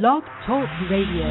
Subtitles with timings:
[0.00, 1.28] Blog Talk Radio.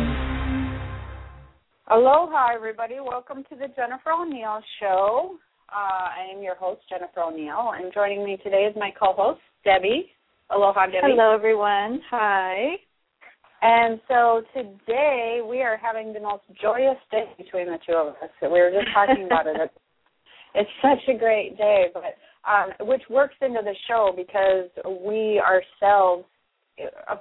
[1.89, 2.97] Aloha, everybody.
[3.01, 5.37] Welcome to the Jennifer O'Neill Show.
[5.67, 10.11] Uh, I am your host, Jennifer O'Neill, and joining me today is my co-host, Debbie.
[10.51, 10.99] Aloha, Debbie.
[11.01, 12.01] Hello, everyone.
[12.11, 12.75] Hi.
[13.63, 18.29] And so today we are having the most joyous day between the two of us.
[18.43, 19.71] We were just talking about it.
[20.53, 22.13] It's such a great day, but
[22.45, 24.69] um, which works into the show because
[25.01, 26.25] we ourselves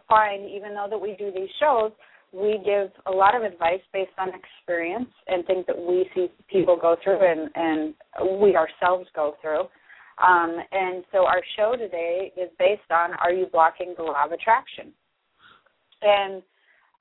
[0.09, 1.93] find, even though that we do these shows,
[2.33, 6.79] we give a lot of advice based on experience and things that we see people
[6.81, 7.95] go through and, and
[8.41, 9.63] we ourselves go through.
[10.25, 14.33] Um, and so our show today is based on Are You Blocking the Law of
[14.33, 14.93] Attraction?
[16.03, 16.43] And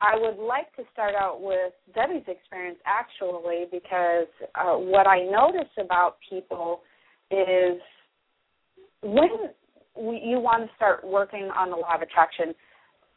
[0.02, 5.70] I would like to start out with Debbie's experience actually because uh, what I notice
[5.78, 6.82] about people
[7.30, 7.80] is
[9.04, 9.30] when
[10.00, 12.54] we, you want to start working on the law of attraction,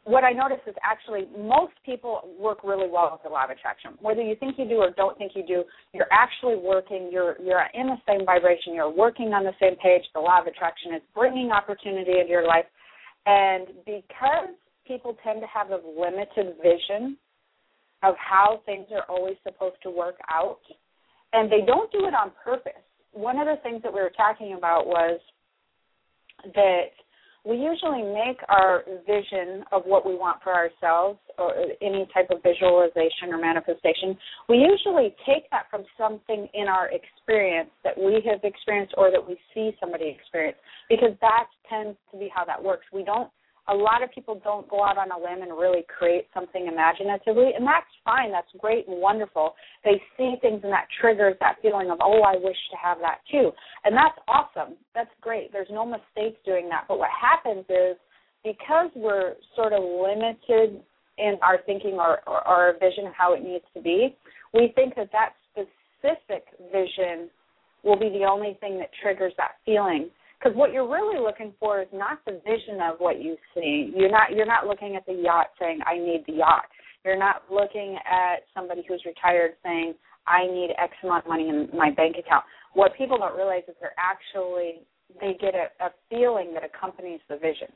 [0.05, 3.91] what I notice is actually most people work really well with the law of attraction.
[4.01, 7.09] Whether you think you do or don't think you do, you're actually working.
[7.11, 8.73] You're you're in the same vibration.
[8.73, 10.03] You're working on the same page.
[10.13, 12.65] The law of attraction is bringing opportunity into your life,
[13.25, 14.51] and because
[14.85, 17.17] people tend to have a limited vision
[18.03, 20.59] of how things are always supposed to work out,
[21.31, 22.83] and they don't do it on purpose.
[23.13, 25.21] One of the things that we were talking about was
[26.55, 26.91] that
[27.45, 32.41] we usually make our vision of what we want for ourselves or any type of
[32.41, 38.39] visualization or manifestation, we usually take that from something in our experience that we have
[38.43, 40.57] experienced or that we see somebody experience
[40.89, 42.85] because that tends to be how that works.
[42.93, 43.29] We don't
[43.69, 47.51] a lot of people don't go out on a limb and really create something imaginatively,
[47.55, 48.31] and that's fine.
[48.31, 49.55] That's great and wonderful.
[49.85, 53.19] They see things and that triggers that feeling of, oh, I wish to have that
[53.31, 53.51] too.
[53.85, 54.75] And that's awesome.
[54.93, 55.53] That's great.
[55.53, 56.85] There's no mistakes doing that.
[56.89, 57.95] But what happens is
[58.43, 60.83] because we're sort of limited
[61.17, 64.15] in our thinking or, or, or our vision of how it needs to be,
[64.53, 67.29] we think that that specific vision
[67.83, 70.09] will be the only thing that triggers that feeling
[70.43, 73.91] because what you're really looking for is not the vision of what you see.
[73.95, 76.65] You're not you're not looking at the yacht saying I need the yacht.
[77.05, 79.93] You're not looking at somebody who's retired saying
[80.27, 82.43] I need X amount of money in my bank account.
[82.73, 84.81] What people don't realize is they're actually
[85.21, 87.67] they get a, a feeling that accompanies the vision.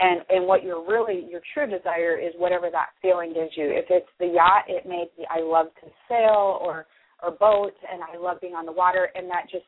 [0.00, 3.68] And and what you're really your true desire is whatever that feeling gives you.
[3.68, 6.86] If it's the yacht, it may be I love to sail or
[7.22, 9.64] or boat and I love being on the water and that just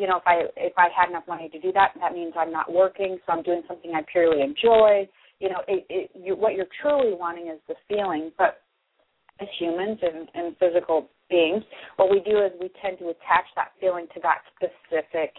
[0.00, 2.50] you know, if I if I had enough money to do that, that means I'm
[2.50, 5.06] not working, so I'm doing something I purely enjoy.
[5.40, 8.32] You know, it, it, you, what you're truly wanting is the feeling.
[8.38, 8.62] But
[9.40, 11.62] as humans and, and physical beings,
[11.96, 15.36] what we do is we tend to attach that feeling to that specific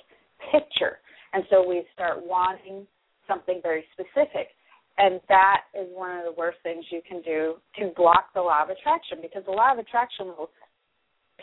[0.51, 1.01] picture,
[1.33, 2.85] and so we start wanting
[3.27, 4.53] something very specific.
[4.99, 8.61] And that is one of the worst things you can do to block the law
[8.61, 10.51] of attraction because the law of attraction will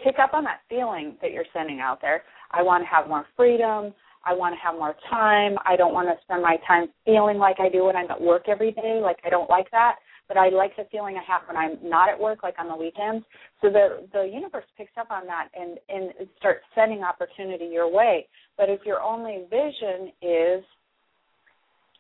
[0.05, 2.23] pick up on that feeling that you're sending out there.
[2.51, 3.95] I want to have more freedom.
[4.25, 5.57] I want to have more time.
[5.65, 8.49] I don't want to spend my time feeling like I do when I'm at work
[8.49, 9.01] every day.
[9.03, 12.09] Like I don't like that, but I like the feeling I have when I'm not
[12.09, 13.25] at work, like on the weekends.
[13.61, 18.27] So the the universe picks up on that and and starts sending opportunity your way.
[18.57, 20.65] But if your only vision is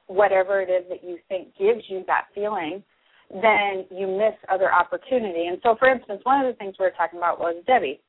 [0.06, 2.82] whatever it is that you think gives you that feeling,
[3.30, 5.46] then you miss other opportunity.
[5.46, 8.00] And so, for instance, one of the things we were talking about was Debbie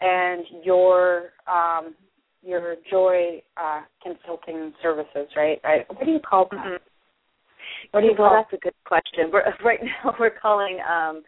[0.00, 1.94] and your um,
[2.42, 5.60] your Joy uh, Consulting Services, right?
[5.64, 5.86] right?
[5.88, 6.58] What do you call that?
[6.58, 6.84] Mm-hmm.
[7.90, 8.44] What do you well, call?
[8.50, 9.30] That's a good question.
[9.32, 11.22] We're, right now, we're calling um,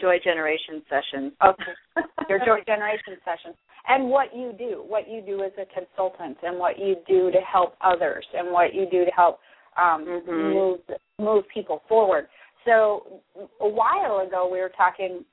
[0.00, 1.32] Joy Generation Sessions.
[1.44, 3.56] Okay, your Joy Generation Sessions.
[3.88, 7.38] And what you do, what you do as a consultant, and what you do to
[7.40, 9.38] help others, and what you do to help
[9.80, 10.30] um, mm-hmm.
[10.30, 10.80] move
[11.18, 12.26] move people forward.
[12.64, 13.20] So
[13.60, 15.24] a while ago, we were talking.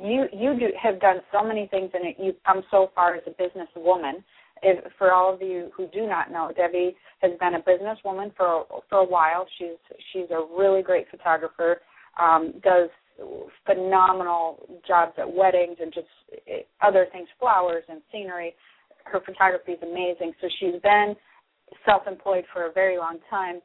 [0.00, 3.30] You you do, have done so many things, and you've come so far as a
[3.30, 4.22] businesswoman.
[4.64, 8.64] If, for all of you who do not know, Debbie has been a businesswoman for
[8.88, 9.46] for a while.
[9.58, 9.76] She's
[10.12, 11.80] she's a really great photographer.
[12.20, 12.90] Um, does
[13.66, 16.06] phenomenal jobs at weddings and just
[16.48, 18.54] eh, other things, flowers and scenery.
[19.04, 20.32] Her photography is amazing.
[20.40, 21.14] So she's been
[21.84, 23.60] self-employed for a very long time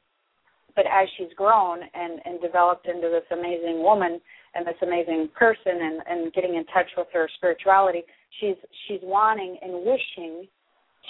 [0.78, 4.22] but as she's grown and and developed into this amazing woman
[4.58, 8.04] and this amazing person and and getting in touch with her spirituality
[8.40, 8.56] she's
[8.88, 10.48] she's wanting and wishing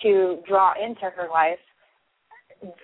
[0.03, 1.59] to draw into her life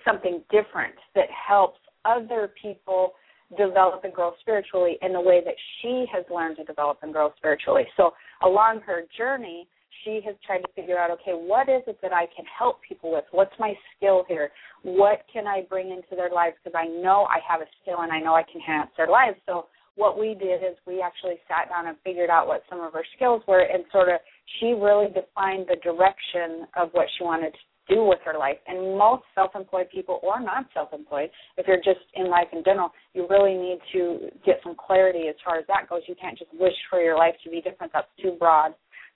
[0.04, 3.12] something different that helps other people
[3.58, 7.30] develop and grow spiritually in the way that she has learned to develop and grow
[7.36, 8.12] spiritually so
[8.42, 9.68] along her journey
[10.02, 13.12] she has tried to figure out, okay, what is it that I can help people
[13.12, 13.24] with?
[13.30, 14.50] What's my skill here?
[14.82, 16.56] What can I bring into their lives?
[16.62, 19.36] Because I know I have a skill and I know I can enhance their lives.
[19.46, 22.92] So what we did is we actually sat down and figured out what some of
[22.92, 24.20] her skills were and sort of
[24.60, 28.56] she really defined the direction of what she wanted to do with her life.
[28.66, 33.26] And most self-employed people or not self-employed, if you're just in life in general, you
[33.28, 36.02] really need to get some clarity as far as that goes.
[36.08, 37.92] You can't just wish for your life to be different.
[37.92, 38.72] That's too broad.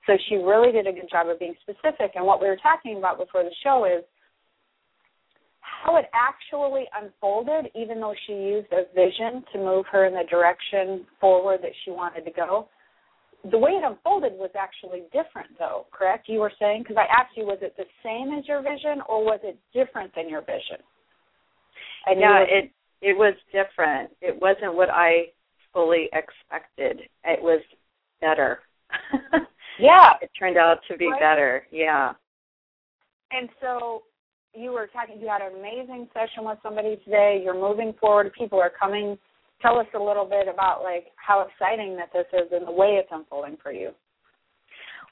[0.07, 2.13] So she really did a good job of being specific.
[2.15, 4.05] And what we were talking about before the show is
[5.85, 10.25] how it actually unfolded, even though she used a vision to move her in the
[10.31, 12.69] direction forward that she wanted to go.
[13.51, 16.83] The way it unfolded was actually different though correct you were saying?
[16.83, 20.13] Because i asked you was it the same as your vision or was it different
[20.17, 20.83] than your vision?
[22.07, 24.11] And yeah were, it it was different.
[24.21, 25.27] It wasn't what i
[25.73, 27.03] fully expected.
[27.25, 27.61] It was
[28.21, 28.59] better.
[29.81, 30.15] Yeah.
[30.21, 31.21] It turned out to be right.
[31.21, 32.13] better yeah.
[33.31, 34.03] And so
[34.59, 38.61] you were talking you had an amazing session with somebody today you're moving forward people
[38.61, 39.17] are coming
[39.61, 42.99] tell us a little bit about like how exciting that this is and the way
[43.01, 43.91] it's unfolding for you.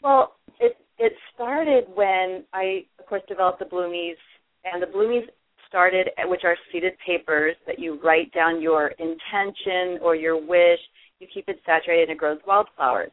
[0.03, 4.17] Well, it it started when I of course developed the Bloomies
[4.65, 5.27] and the Bloomies
[5.69, 10.79] started which are seeded papers that you write down your intention or your wish,
[11.19, 13.11] you keep it saturated and it grows wildflowers.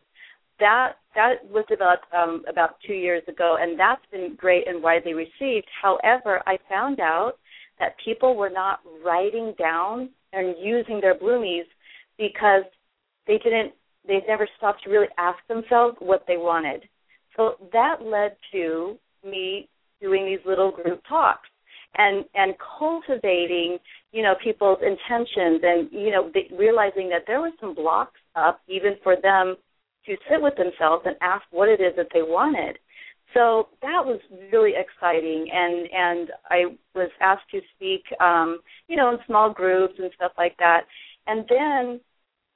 [0.59, 5.13] That that was developed um, about two years ago, and that's been great and widely
[5.13, 5.67] received.
[5.81, 7.33] However, I found out
[7.79, 11.65] that people were not writing down and using their bloomies
[12.17, 12.63] because
[13.27, 13.73] they didn't
[14.07, 16.83] they never stopped to really ask themselves what they wanted.
[17.37, 19.69] So that led to me
[20.01, 21.47] doing these little group talks
[21.95, 23.77] and and cultivating
[24.11, 28.95] you know people's intentions and you know realizing that there were some blocks up even
[29.03, 29.55] for them
[30.05, 32.77] to sit with themselves and ask what it is that they wanted.
[33.33, 34.19] So that was
[34.51, 39.95] really exciting and and i was asked to speak um you know in small groups
[39.97, 40.81] and stuff like that.
[41.25, 41.99] And then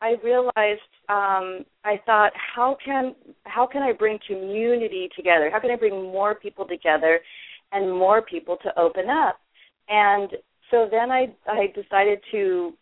[0.02, 3.16] i realized um i thought how can
[3.46, 5.50] how can i bring community together?
[5.52, 7.20] How can i bring more people together
[7.72, 9.40] and more people to open up?
[9.90, 10.30] And
[10.70, 12.74] so then i i decided to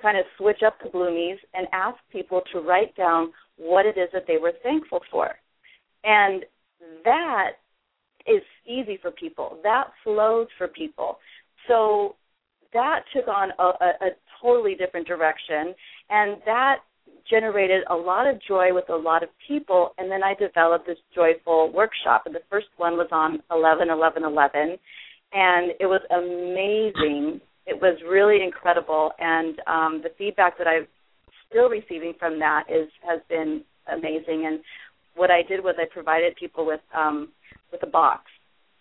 [0.00, 4.08] kind of switch up the bloomies and ask people to write down what it is
[4.12, 5.34] that they were thankful for
[6.06, 6.44] and
[7.04, 7.52] that
[8.26, 9.58] is easy for people.
[9.62, 11.18] That flows for people.
[11.68, 12.16] So
[12.72, 14.10] that took on a, a, a
[14.40, 15.74] totally different direction,
[16.10, 16.76] and that
[17.28, 19.92] generated a lot of joy with a lot of people.
[19.98, 24.24] And then I developed this joyful workshop, and the first one was on 11 11
[24.24, 24.76] 11,
[25.32, 27.40] and it was amazing.
[27.66, 30.86] It was really incredible, and um, the feedback that I'm
[31.56, 33.62] still receiving from that is has been
[33.92, 34.46] amazing.
[34.46, 34.60] And
[35.14, 37.28] what I did was I provided people with um,
[37.72, 38.24] with a box,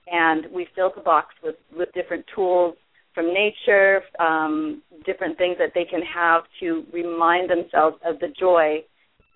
[0.07, 2.75] and we filled the box with with different tools
[3.13, 8.83] from nature, um, different things that they can have to remind themselves of the joy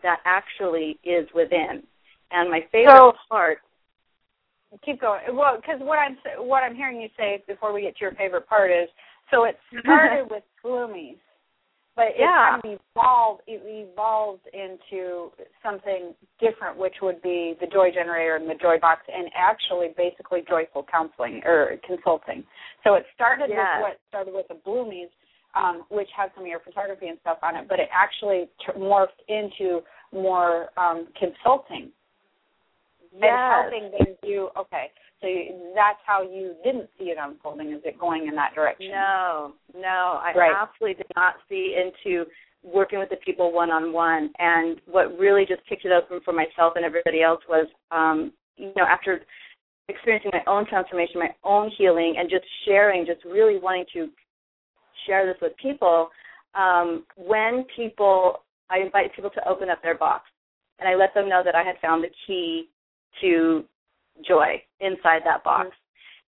[0.03, 1.81] that actually is within.
[2.31, 3.59] And my favorite so, part.
[4.85, 5.21] Keep going.
[5.31, 8.47] Well, because what I'm what I'm hearing you say before we get to your favorite
[8.47, 8.89] part is
[9.31, 11.17] so it started with bloomies
[11.99, 12.55] but it yeah.
[12.55, 15.31] kind of evolved it evolved into
[15.61, 20.39] something different which would be the joy generator and the joy box and actually basically
[20.47, 22.41] joyful counseling or consulting
[22.85, 23.59] so it started yes.
[23.75, 25.11] with what started with the bloomies
[25.55, 28.79] um, which has some of your photography and stuff on it but it actually t-
[28.79, 29.81] morphed into
[30.13, 31.91] more um, consulting
[33.11, 33.27] yes.
[33.27, 34.87] and helping them do okay
[35.21, 35.27] so
[35.75, 37.71] that's how you didn't see it unfolding.
[37.73, 38.91] Is it going in that direction?
[38.91, 40.53] No, no, I right.
[40.55, 42.25] absolutely did not see into
[42.63, 44.31] working with the people one on one.
[44.39, 48.71] And what really just kicked it open for myself and everybody else was, um, you
[48.75, 49.21] know, after
[49.89, 54.07] experiencing my own transformation, my own healing, and just sharing, just really wanting to
[55.05, 56.09] share this with people.
[56.55, 60.25] Um, when people, I invite people to open up their box,
[60.79, 62.69] and I let them know that I had found the key
[63.21, 63.65] to
[64.27, 65.67] joy inside that box.
[65.67, 65.75] Mm-hmm.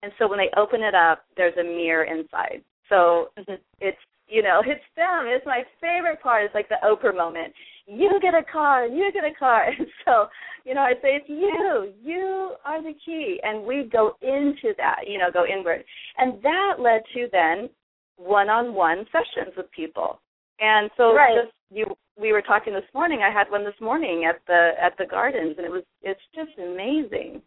[0.04, 2.64] And so when they open it up, there's a mirror inside.
[2.88, 3.56] So mm-hmm.
[3.80, 3.98] it's
[4.30, 5.26] you know, it's them.
[5.26, 6.46] It's my favorite part.
[6.46, 7.54] It's like the Oprah moment.
[7.88, 9.66] You get a car, you get a car.
[9.78, 10.28] And so,
[10.66, 11.92] you know, I say it's you.
[12.02, 13.40] You are the key.
[13.42, 15.84] And we go into that, you know, go inward.
[16.18, 17.70] And that led to then
[18.18, 20.20] one on one sessions with people.
[20.60, 21.44] And so right.
[21.44, 21.86] just you
[22.20, 25.56] we were talking this morning, I had one this morning at the at the gardens
[25.58, 27.42] and it was it's just amazing.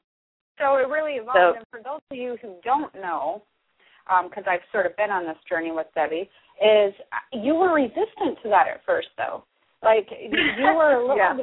[0.59, 1.39] So it really evolved.
[1.39, 3.43] So, and for those of you who don't know,
[4.29, 6.29] because um, I've sort of been on this journey with Debbie,
[6.61, 6.93] is
[7.33, 9.45] you were resistant to that at first, though.
[9.83, 11.17] Like you were a little.
[11.17, 11.37] yeah.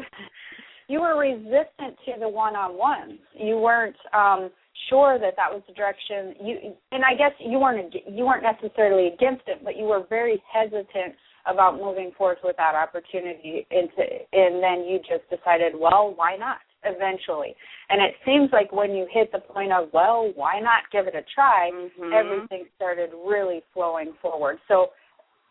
[0.87, 3.19] you were resistant to the one-on-ones.
[3.33, 4.49] You weren't um,
[4.89, 6.73] sure that that was the direction you.
[6.91, 11.15] And I guess you weren't you weren't necessarily against it, but you were very hesitant
[11.45, 13.65] about moving forward with that opportunity.
[13.71, 16.57] Into, and then you just decided, well, why not?
[16.86, 17.55] Eventually,
[17.89, 21.13] and it seems like when you hit the point of, well, why not give it
[21.15, 21.69] a try?
[21.74, 22.13] Mm-hmm.
[22.13, 24.59] Everything started really flowing forward.
[24.69, 24.91] So,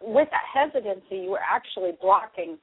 [0.00, 2.56] with that hesitancy, you were actually blocking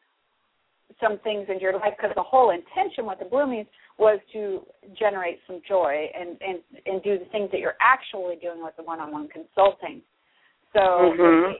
[1.00, 3.67] some things in your life because the whole intention with the bloomies
[3.98, 4.62] was to
[4.98, 8.84] generate some joy and and and do the things that you're actually doing with the
[8.84, 10.01] one-on-one consulting.
[10.74, 11.53] So mm-hmm.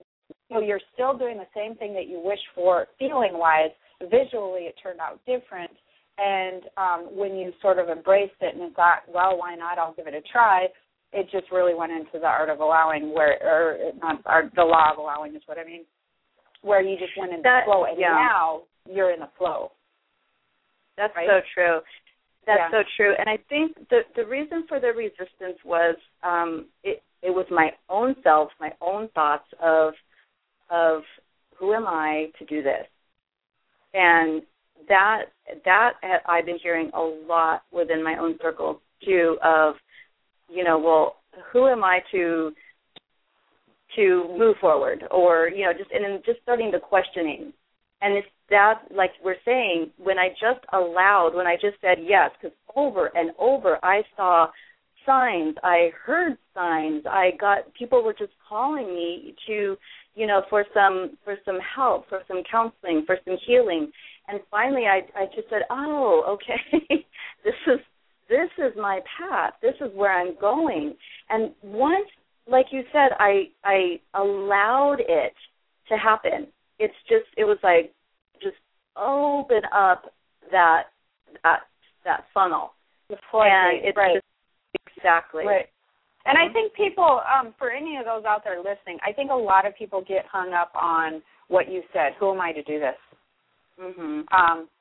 [0.52, 3.72] so you're still doing the same thing that you wish for feeling wise.
[4.02, 5.72] Visually, it turned out different.
[6.18, 9.78] And um, when you sort of embraced it and thought, well, why not?
[9.78, 10.68] I'll give it a try.
[11.12, 14.92] It just really went into the art of allowing, where or not art, the law
[14.92, 15.84] of allowing is what I mean,
[16.62, 18.10] where you just went into that, flow, and yeah.
[18.10, 19.72] now you're in the flow.
[20.98, 21.28] That's right?
[21.28, 21.80] so true.
[22.46, 22.72] That's Yeah.
[22.72, 23.14] so true.
[23.18, 27.72] And I think the the reason for the resistance was um it it was my
[27.90, 29.94] own self, my own thoughts of
[30.70, 31.04] of
[31.58, 32.88] who am I to do this?
[33.94, 34.44] And
[34.88, 35.26] that
[35.64, 35.94] that
[36.28, 39.76] I've been hearing a lot within my own circle too of
[40.50, 41.16] you know, well,
[41.52, 42.52] who am I to
[43.96, 45.04] to move forward?
[45.12, 47.54] Or you know just and then just starting the questioning.
[48.02, 52.30] And it's that like we're saying when i just allowed when i just said yes
[52.40, 54.48] because over and over i saw
[55.06, 59.76] signs i heard signs i got people were just calling me to
[60.16, 63.92] you know for some for some help for some counseling for some healing
[64.28, 66.86] and finally i i just said oh okay
[67.44, 67.80] this is
[68.30, 70.94] this is my path this is where i'm going
[71.30, 72.08] and once
[72.48, 75.34] like you said i i allowed it
[75.88, 76.48] to happen
[76.80, 77.94] it's just it was like
[78.42, 78.56] just
[78.98, 80.14] open up
[80.52, 80.84] that
[81.44, 81.62] that
[82.04, 82.72] that funnel
[83.10, 84.16] The and it's right.
[84.16, 85.70] just exactly Right.
[86.28, 86.54] And I Mhm.
[86.54, 89.76] think people, um, for any of those out there listening, I think a lot of
[89.76, 92.14] people get hung up on what you said.
[92.16, 92.98] Who am I to do this?
[93.80, 94.24] Mhm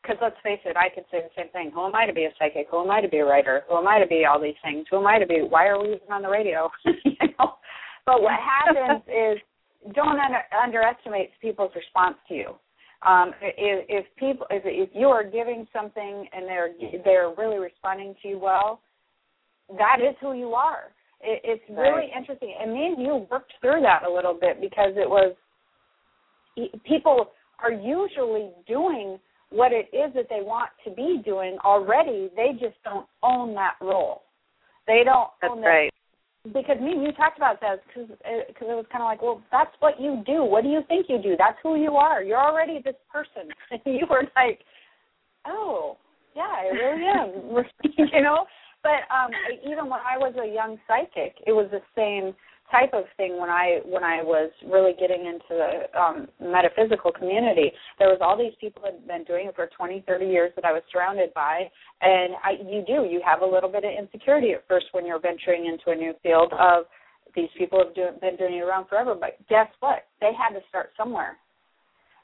[0.02, 1.70] Because let's face it, I could say the same thing.
[1.74, 2.68] Who am I to be a psychic?
[2.70, 3.62] Who am I to be a writer?
[3.68, 4.86] Who am I to be all these things?
[4.90, 5.40] Who am I to be?
[5.42, 6.70] Why are we even on the radio?
[6.84, 7.54] you know.
[8.06, 9.38] But what happens is
[9.94, 12.54] don't under, underestimate people's response to you.
[13.06, 16.70] Um, if, if people, if, if you are giving something and they're
[17.04, 18.80] they're really responding to you well,
[19.76, 20.92] that is who you are.
[21.20, 22.10] It, it's really Right.
[22.16, 22.54] interesting.
[22.60, 25.34] And me and you worked through that a little bit because it was
[26.86, 27.32] people
[27.64, 29.18] are usually doing
[29.50, 32.30] what it is that they want to be doing already.
[32.36, 34.22] They just don't own that role.
[34.86, 35.94] They don't that's own that right
[36.52, 38.08] because me and you talked about that because
[38.48, 40.44] because it was kind of like, well, that's what you do.
[40.44, 41.36] What do you think you do?
[41.38, 42.22] That's who you are.
[42.22, 43.48] You're already this person.
[43.70, 44.60] And you were like,
[45.46, 45.96] oh,
[46.36, 47.64] yeah, I really am.
[48.12, 48.44] you know.
[48.82, 49.30] But um
[49.64, 52.34] even when I was a young psychic, it was the same
[52.70, 57.72] type of thing when I when I was really getting into the um metaphysical community.
[57.98, 60.64] There was all these people that had been doing it for 20, 30 years that
[60.64, 64.52] I was surrounded by and I you do you have a little bit of insecurity
[64.52, 66.84] at first when you're venturing into a new field of
[67.34, 70.06] these people have do, been doing it around forever but guess what?
[70.20, 71.36] They had to start somewhere.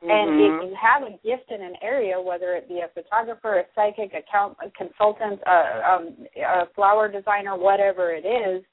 [0.02, 0.62] And Mhm.
[0.62, 4.14] if you have a gift in an area, whether it be a photographer, a psychic,
[4.14, 8.64] a, count, a consultant, a, um, a flower designer, whatever it is,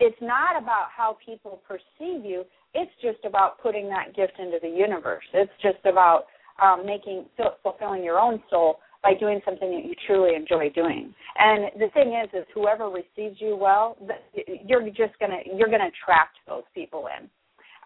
[0.00, 2.44] it's not about how people perceive you.
[2.74, 5.24] It's just about putting that gift into the universe.
[5.32, 6.24] It's just about
[6.62, 7.26] um, making
[7.62, 11.14] fulfilling your own soul by doing something that you truly enjoy doing.
[11.38, 13.96] And the thing is, is whoever receives you well,
[14.64, 17.28] you're just gonna you're gonna attract those people in.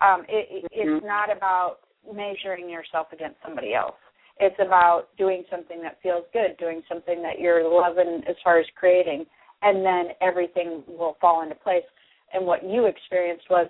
[0.00, 3.96] Um, it, it, it's not about measuring yourself against somebody else.
[4.38, 8.64] It's about doing something that feels good, doing something that you're loving as far as
[8.74, 9.26] creating,
[9.62, 11.84] and then everything will fall into place.
[12.32, 13.68] And what you experienced was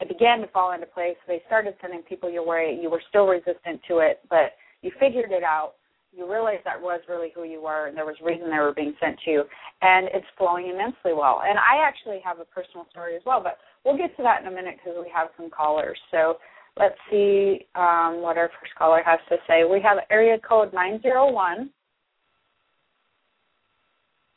[0.00, 1.16] it began to fall into place.
[1.26, 2.78] They started sending people your way.
[2.80, 5.74] You were still resistant to it, but you figured it out.
[6.14, 8.94] You realized that was really who you were, and there was reason they were being
[9.00, 9.44] sent to you,
[9.80, 11.40] and it's flowing immensely well.
[11.46, 14.48] And I actually have a personal story as well, but we'll get to that in
[14.48, 15.98] a minute because we have some callers.
[16.10, 16.36] So
[16.76, 19.64] let's see um, what our first caller has to say.
[19.64, 21.70] We have area code 901.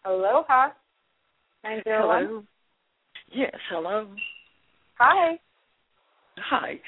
[0.05, 0.69] Aloha.
[1.65, 2.23] 901.
[2.25, 2.43] Hello.
[3.33, 4.07] Yes, hello.
[4.99, 5.39] Hi.
[6.37, 6.79] Hi.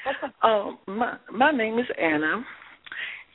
[0.42, 2.44] Um, my my name is Anna,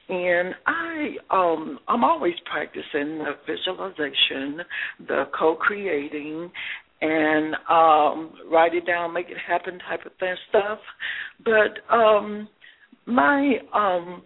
[0.08, 4.62] and I um I'm always practicing the visualization,
[5.06, 6.50] the co-creating,
[7.02, 10.80] and um write it down, make it happen type of thing stuff.
[11.44, 12.48] But um
[13.06, 14.24] my um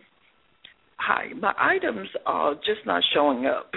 [0.98, 1.30] hi.
[1.40, 3.72] My items are just not showing up.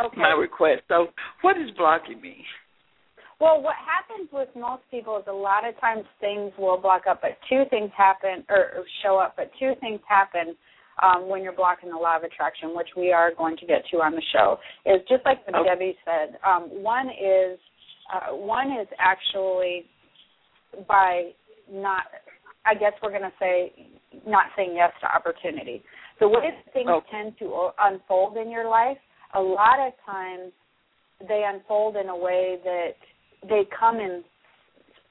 [0.00, 0.20] Okay.
[0.20, 0.82] My request.
[0.88, 1.08] So,
[1.42, 2.44] what is blocking me?
[3.40, 7.20] Well, what happens with most people is a lot of times things will block up,
[7.20, 10.54] but two things happen or, show up, but two things happen
[11.02, 13.96] um, when you're blocking the law of attraction, which we are going to get to
[13.98, 14.58] on the show.
[14.86, 15.68] Is just like what Okay.
[15.68, 16.38] Debbie said.
[16.46, 17.58] Um, one is
[18.14, 19.86] uh, one is actually
[20.86, 21.30] by
[21.70, 22.04] not.
[22.64, 23.72] I guess we're going to say
[24.24, 25.82] not saying yes to opportunity.
[26.20, 27.06] The way things Okay.
[27.10, 28.98] tend to unfold in your life,
[29.34, 30.52] a lot of times
[31.28, 32.94] they unfold in a way that
[33.48, 34.22] they come in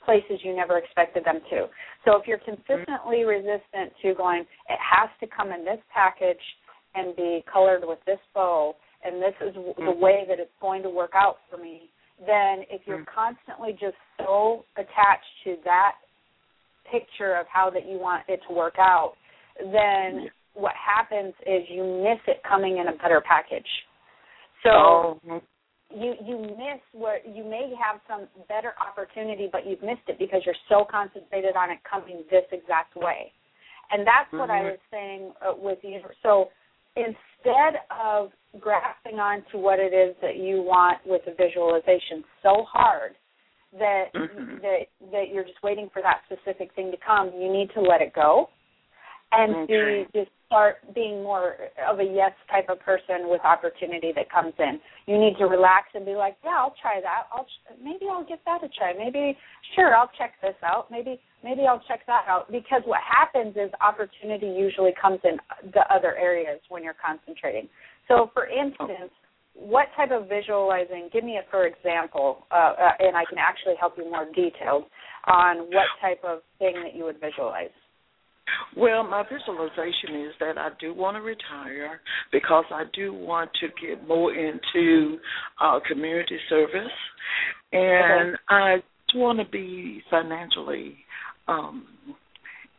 [0.06, 1.68] places you never expected them to.
[2.06, 6.42] So if you're consistently resistant to going, it has to come in this package
[6.96, 10.00] and be colored with this bow, and this is the Mhm.
[10.00, 11.90] way that it's going to work out for me,
[12.26, 13.08] then if you're Mhm.
[13.08, 15.96] constantly just so attached to that
[16.86, 19.16] picture of how that you want it to work out,
[19.72, 23.86] then what happens is you miss it coming in a better package.
[24.64, 25.42] So oh,
[25.90, 30.42] you you miss where you may have some better opportunity, but you've missed it because
[30.46, 33.32] you're so concentrated on it coming this exact way.
[33.92, 34.72] And that's what I Mhm.
[34.72, 36.02] was saying uh, with you.
[36.24, 36.50] So
[36.96, 43.16] instead of grasping onto what it is that you want with the visualization so hard
[43.74, 44.62] that Mhm.
[44.62, 48.02] that that you're just waiting for that specific thing to come, you need to let
[48.02, 48.50] it go
[49.32, 50.06] and Okay.
[50.06, 51.56] to just start being more
[51.90, 54.82] of a yes type of person with opportunity that comes in.
[55.08, 57.32] You need to relax and be like, yeah, I'll try that.
[57.32, 57.48] I'll
[57.82, 58.92] maybe I'll give that a try.
[58.92, 59.38] Maybe
[59.76, 60.92] sure, I'll check this out.
[60.92, 65.40] Maybe maybe I'll check that out because what happens is opportunity usually comes in
[65.72, 67.70] the other areas when you're concentrating.
[68.10, 69.16] So for instance,
[69.54, 71.10] what type of visualizing?
[71.14, 74.84] Give me a for example, uh, uh, and I can actually help you more detailed
[75.28, 77.72] on what type of thing that you would visualize.
[78.76, 83.68] Well, my visualization is that I do want to retire because I do want to
[83.86, 85.18] get more into
[85.62, 86.92] uh, community service,
[87.72, 88.78] and I
[89.14, 90.96] want to be financially
[91.48, 91.86] um,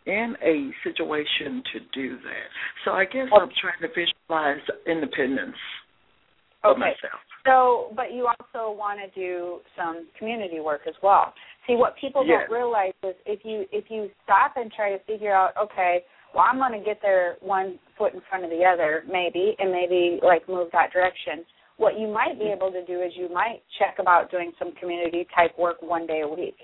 [0.07, 2.49] in a situation to do that.
[2.85, 5.57] So I guess I'm trying to visualize independence
[6.63, 6.81] for Okay.
[6.81, 7.21] myself.
[7.45, 11.35] So, but you also want to do some community work as well.
[11.67, 12.49] See, what people Yes.
[12.49, 16.45] don't realize is if you if you stop and try to figure out, okay, well,
[16.49, 20.19] I'm going to get there one foot in front of the other, maybe, and maybe
[20.23, 21.45] like move that direction.
[21.77, 25.27] What you might be able to do is you might check about doing some community
[25.35, 26.57] type work one day a week,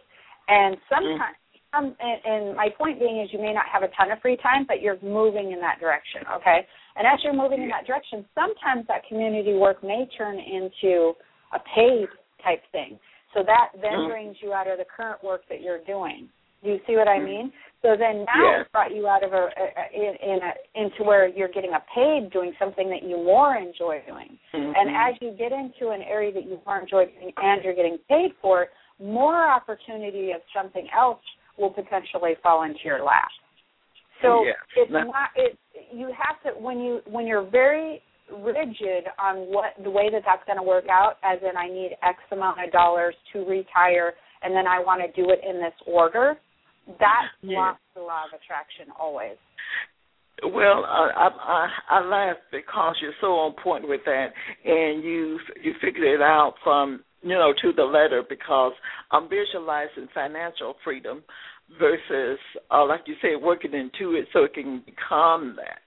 [0.48, 1.37] and sometimes.
[1.74, 4.38] Um, and, and my point being is you may not have a ton of free
[4.38, 6.66] time, but you're moving in that direction, okay?
[6.96, 11.12] And as you're moving in that direction, sometimes that community work may turn into
[11.52, 12.08] a paid
[12.42, 12.98] type thing.
[13.38, 16.29] So that then brings you out of the current work that you're doing.
[16.64, 17.24] Do you see what I Mhm.
[17.24, 17.53] mean?
[17.83, 18.61] So then now Yes.
[18.62, 21.81] it's brought you out of a, a, in, in a into where you're getting a
[21.94, 24.37] paid doing something that you more enjoy doing.
[24.53, 25.09] And Mhm.
[25.09, 28.35] as you get into an area that you more enjoy doing and you're getting paid
[28.42, 31.22] for it, more opportunity of something else
[31.57, 33.31] will potentially fall into your lap.
[34.20, 34.57] So Yes.
[34.74, 35.57] it's Now- not it
[35.92, 38.03] you have to when you when you're very
[38.43, 41.97] rigid on what the way that that's going to work out as in I need
[42.03, 45.75] X amount of dollars to retire and then I want to do it in this
[45.87, 46.38] order,
[46.99, 47.55] that Yeah.
[47.57, 49.37] blocks the law of attraction always.
[50.43, 54.33] Well, I, I I I laugh because you're so on point with that,
[54.64, 58.23] and you you figured it out from you know to the letter.
[58.23, 58.73] Because
[59.11, 61.25] I'm visualizing financial freedom
[61.81, 62.38] versus,
[62.71, 65.83] uh, like you said, working into it so it can become that.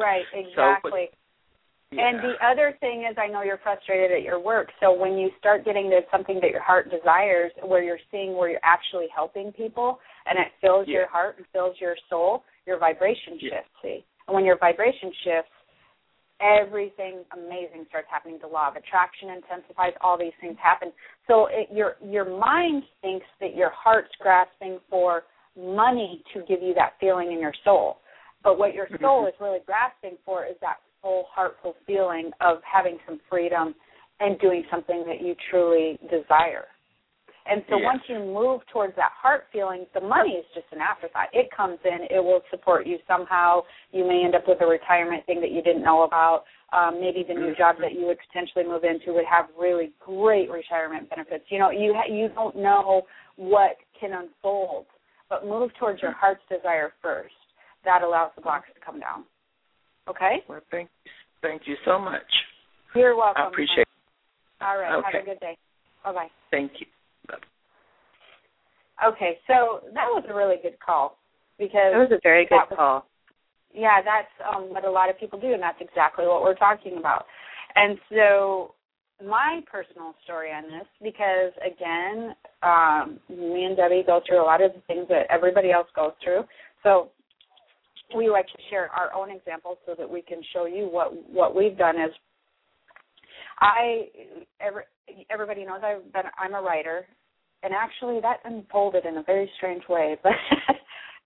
[0.00, 1.10] Right, exactly.
[1.90, 2.06] Yeah.
[2.06, 4.68] And the other thing is, I know you're frustrated at your work.
[4.78, 8.50] So when you start getting to something that your heart desires, where you're seeing where
[8.50, 10.98] you're actually helping people, and it fills Yeah.
[10.98, 13.50] your heart and fills your soul, your vibration Yeah.
[13.50, 13.70] shifts.
[13.80, 15.52] See, and when your vibration shifts,
[16.40, 18.38] everything amazing starts happening.
[18.38, 19.94] The law of attraction intensifies.
[20.02, 20.92] All these things happen.
[21.26, 25.24] So it, your your mind thinks that your heart's grasping for
[25.56, 28.02] money to give you that feeling in your soul.
[28.42, 29.28] But what your soul Mhm.
[29.30, 33.74] is really grasping for is that full heartful feeling of having some freedom
[34.20, 36.66] and doing something that you truly desire.
[37.46, 37.84] And so Yes.
[37.84, 41.28] once you move towards that heart feeling, the money is just an afterthought.
[41.32, 43.64] It comes in, it will support you somehow.
[43.90, 46.44] You may end up with a retirement thing that you didn't know about.
[46.74, 50.50] Um, maybe the new job that you would potentially move into would have really great
[50.50, 51.44] retirement benefits.
[51.48, 53.06] You know, you ha- you don't know
[53.36, 54.84] what can unfold,
[55.30, 57.34] but move towards your heart's desire first.
[57.84, 59.24] That allows the blocks to come down.
[60.08, 60.36] Okay?
[60.48, 61.10] Well, thank you,
[61.42, 62.22] thank you so much.
[62.94, 63.42] You're welcome.
[63.44, 63.80] I appreciate.
[63.80, 64.64] it.
[64.64, 64.90] All right.
[64.90, 65.56] Have a good day.
[66.04, 66.26] Bye bye.
[66.50, 66.86] Thank you.
[67.28, 67.36] Bye.
[69.08, 71.18] Okay, so that was a really good call
[71.58, 73.06] because That was a very good was- call.
[73.72, 76.96] yeah, that's um, what a lot of people do, and that's exactly what we're talking
[76.98, 77.26] about.
[77.76, 78.74] And so,
[79.24, 84.62] my personal story on this, because again, um, me and Debbie go through a lot
[84.62, 86.42] of the things that everybody else goes through.
[86.82, 87.10] So,
[88.16, 91.54] we like to share our own examples so that we can show you what what
[91.54, 91.96] we've done.
[91.96, 92.12] is
[93.60, 94.06] I,
[94.60, 94.84] every,
[95.30, 97.06] everybody knows I've been, I'm a writer,
[97.62, 100.32] and actually that unfolded in a very strange way, but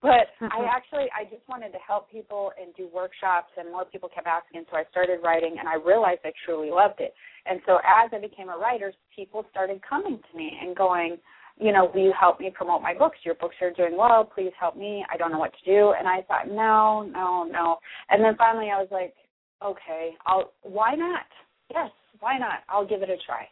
[0.03, 0.67] but I mm-hmm.
[0.67, 4.65] actually I just wanted to help people and do workshops and more people kept asking
[4.69, 7.15] so I started writing and I realized I truly loved it.
[7.47, 11.19] And so as I became a writer, people started coming to me and going,
[11.59, 13.19] you know, will you help me promote my books?
[13.25, 15.05] Your books are doing well, please help me.
[15.13, 15.95] I don't know what to do.
[15.99, 17.77] And I thought, no, no, no.
[18.11, 19.15] And then finally I was like,
[19.65, 21.27] okay, I'll why not?
[21.71, 22.61] Yes, why not?
[22.69, 23.47] I'll give it a try.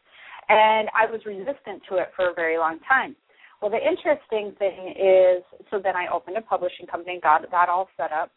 [0.48, 3.14] And I was resistant to it for a very long time.
[3.62, 7.88] Well, the interesting thing is, so then I opened a publishing company, got that all
[7.96, 8.30] set up,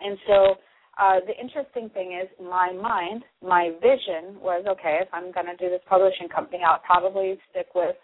[0.00, 0.56] and so
[0.98, 4.98] uh, the interesting thing is, in my mind, my vision was okay.
[5.00, 7.96] If I'm going to do this publishing company, I'll probably stick with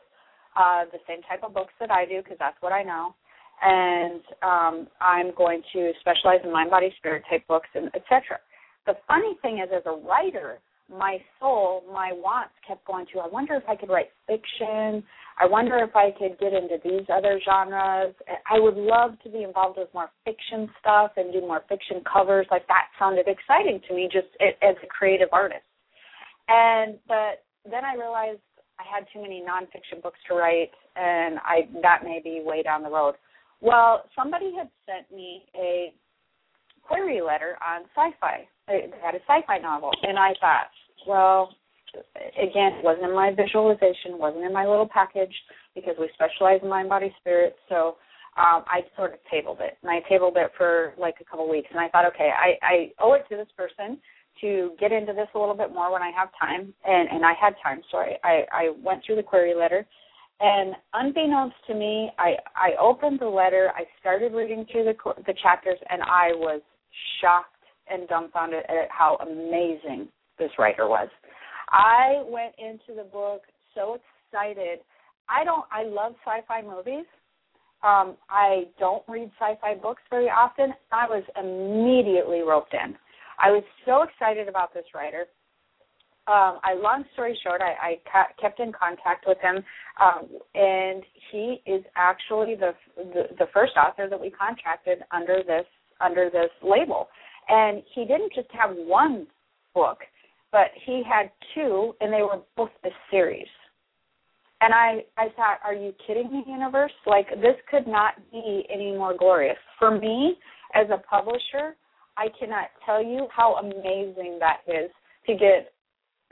[0.58, 3.14] uh, the same type of books that I do because that's what I know,
[3.62, 8.38] and um, I'm going to specialize in mind, body, spirit type books, and etc.
[8.86, 10.58] The funny thing is, as a writer,
[10.90, 15.04] my soul, my wants kept going to, I wonder if I could write fiction.
[15.38, 18.14] I wonder if I could get into these other genres.
[18.50, 22.46] I would love to be involved with more fiction stuff and do more fiction covers.
[22.50, 25.68] Like that sounded exciting to me just as a creative artist.
[26.48, 28.40] And but then I realized
[28.78, 32.82] I had too many nonfiction books to write, and I that may be way down
[32.82, 33.14] the road.
[33.60, 35.92] Well, somebody had sent me a
[36.82, 38.46] query letter on sci-fi.
[38.66, 40.70] They had a sci-fi novel, and I thought,
[41.06, 41.54] well,
[42.40, 45.34] again, it wasn't in my visualization, wasn't in my little package
[45.74, 47.56] because we specialize in mind, body, spirit.
[47.68, 47.96] So
[48.36, 51.68] um, I sort of tabled it, and I tabled it for like a couple weeks,
[51.70, 53.98] and I thought, okay, I, I owe it to this person
[54.40, 57.32] to get into this a little bit more when I have time, and and I
[57.40, 59.86] had time, so I I, went through the query letter.
[60.40, 63.72] And unbeknownst to me, I I opened the letter.
[63.76, 64.94] I started reading through the
[65.26, 66.60] the chapters, and I was
[67.20, 67.54] shocked
[67.90, 71.08] and dumbfounded at how amazing this writer was.
[71.70, 73.42] I went into the book
[73.74, 73.98] so
[74.30, 74.80] excited.
[75.28, 77.06] I don't I love sci-fi movies.
[77.82, 80.72] Um, I don't read sci-fi books very often.
[80.90, 82.96] I was immediately roped in.
[83.38, 85.26] I was so excited about this writer.
[86.26, 89.64] Um, I long story short, I, I ca- kept in contact with him,
[89.98, 95.64] um, and he is actually the, the the first author that we contracted under this
[96.00, 97.08] under this label.
[97.48, 99.26] And he didn't just have one
[99.74, 100.00] book,
[100.52, 103.48] but he had two, and they were both a series.
[104.60, 106.92] And I, I thought, are you kidding me, universe?
[107.06, 109.56] Like, this could not be any more glorious.
[109.78, 110.34] For me,
[110.74, 111.76] as a publisher,
[112.18, 114.90] I cannot tell you how amazing that is
[115.26, 115.72] to get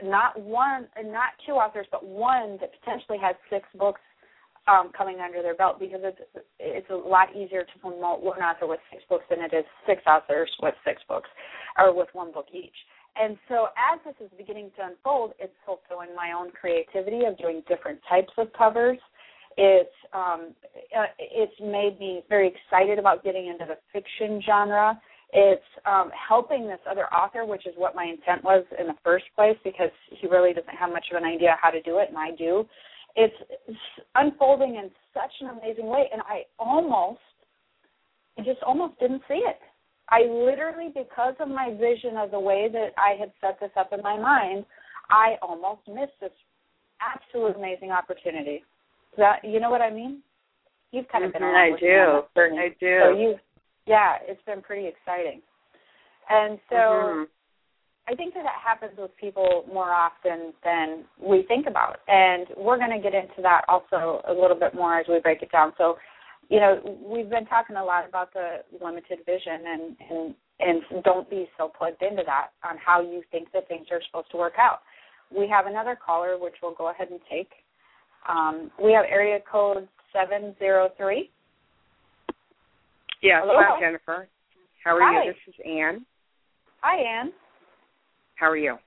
[0.03, 4.01] not one, not two authors, but one that potentially has six books
[4.67, 6.19] um, coming under their belt because it's
[6.59, 10.01] it's a lot easier to promote one author with six books than it is six
[10.05, 11.29] authors with six books
[11.77, 12.75] or with one book each.
[13.19, 17.63] And so as this is beginning to unfold, it's fulfilling my own creativity of doing
[17.67, 18.99] different types of covers.
[19.55, 20.53] It's um,
[20.95, 24.99] uh, it's made me very excited about getting into the fiction genre.
[25.33, 29.25] It's um, helping this other author, which is what my intent was in the first
[29.35, 32.17] place, because he really doesn't have much of an idea how to do it, and
[32.17, 32.65] I do.
[33.15, 33.35] It's
[34.15, 37.19] unfolding in such an amazing way and i almost
[38.37, 39.59] i just almost didn't see it.
[40.09, 43.91] I literally because of my vision of the way that i had set this up
[43.91, 44.65] in my mind
[45.09, 46.31] i almost missed this
[47.01, 48.63] absolute amazing opportunity.
[49.17, 50.21] That you know what i mean?
[50.91, 52.21] You've kind of been mm-hmm, i do.
[52.57, 52.99] i do.
[53.03, 53.35] So you
[53.87, 55.41] yeah it's been pretty exciting
[56.29, 57.23] and so mm-hmm.
[58.09, 62.77] I think that that happens with people more often than we think about, and we're
[62.77, 65.73] going to get into that also a little bit more as we break it down.
[65.77, 65.97] So,
[66.47, 71.29] you know, we've been talking a lot about the limited vision, and and and don't
[71.29, 74.53] be so plugged into that on how you think that things are supposed to work
[74.57, 74.79] out.
[75.35, 77.51] We have another caller, which we'll go ahead and take.
[78.29, 81.29] Um, we have area code seven zero three.
[83.21, 83.55] Yes, Hello.
[83.57, 84.27] hi Jennifer.
[84.83, 85.25] How are Hi.
[85.25, 85.33] you?
[85.33, 86.05] This is Anne.
[86.81, 87.31] Hi, Anne.
[88.35, 88.77] How are you?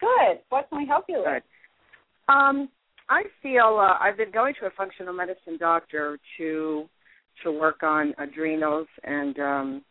[0.00, 0.40] Good.
[0.50, 1.26] What can we help you with?
[1.26, 2.32] Good.
[2.32, 2.68] Um,
[3.08, 6.88] I feel uh, I've been going to a functional medicine doctor to
[7.44, 9.84] to work on adrenals and um,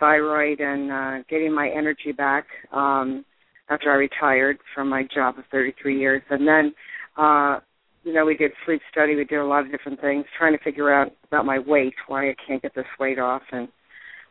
[0.00, 3.24] thyroid and uh, getting my energy back um,
[3.70, 6.22] after I retired from my job of 33 years.
[6.28, 6.74] And then,
[7.16, 7.60] uh,
[8.06, 9.16] you know, we did sleep study.
[9.16, 12.30] We did a lot of different things, trying to figure out about my weight, why
[12.30, 13.66] I can't get this weight off, and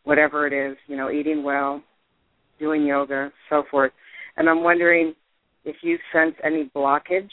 [0.06, 1.84] whatever it is, you know, eating well,
[2.58, 3.92] doing yoga, so forth.
[4.38, 5.14] And I'm wondering
[5.66, 7.30] if you sense any blockage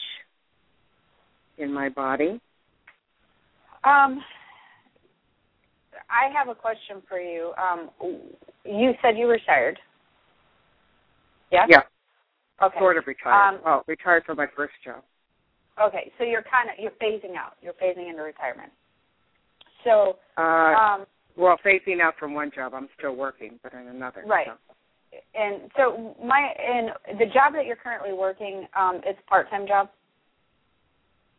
[1.59, 2.41] in my body.
[3.85, 4.21] Um,
[6.09, 7.53] I have a question for you.
[7.57, 7.89] Um,
[8.65, 9.79] you said you retired.
[11.53, 11.67] Yeah.
[11.69, 11.81] Yeah.
[12.61, 12.79] Okay.
[12.79, 13.55] Sort of retired.
[13.55, 15.03] Um, well, retired from my first job.
[15.81, 17.53] Okay, so you're kind of you're phasing out.
[17.61, 18.71] You're phasing into retirement.
[19.83, 20.41] So, Uh,
[20.75, 21.05] um,
[21.35, 24.23] well, phasing out from one job, I'm still working, but in another.
[24.25, 24.47] Right.
[24.47, 25.17] so.
[25.35, 29.89] and so my and the job that you're currently working, um, it's part-time job.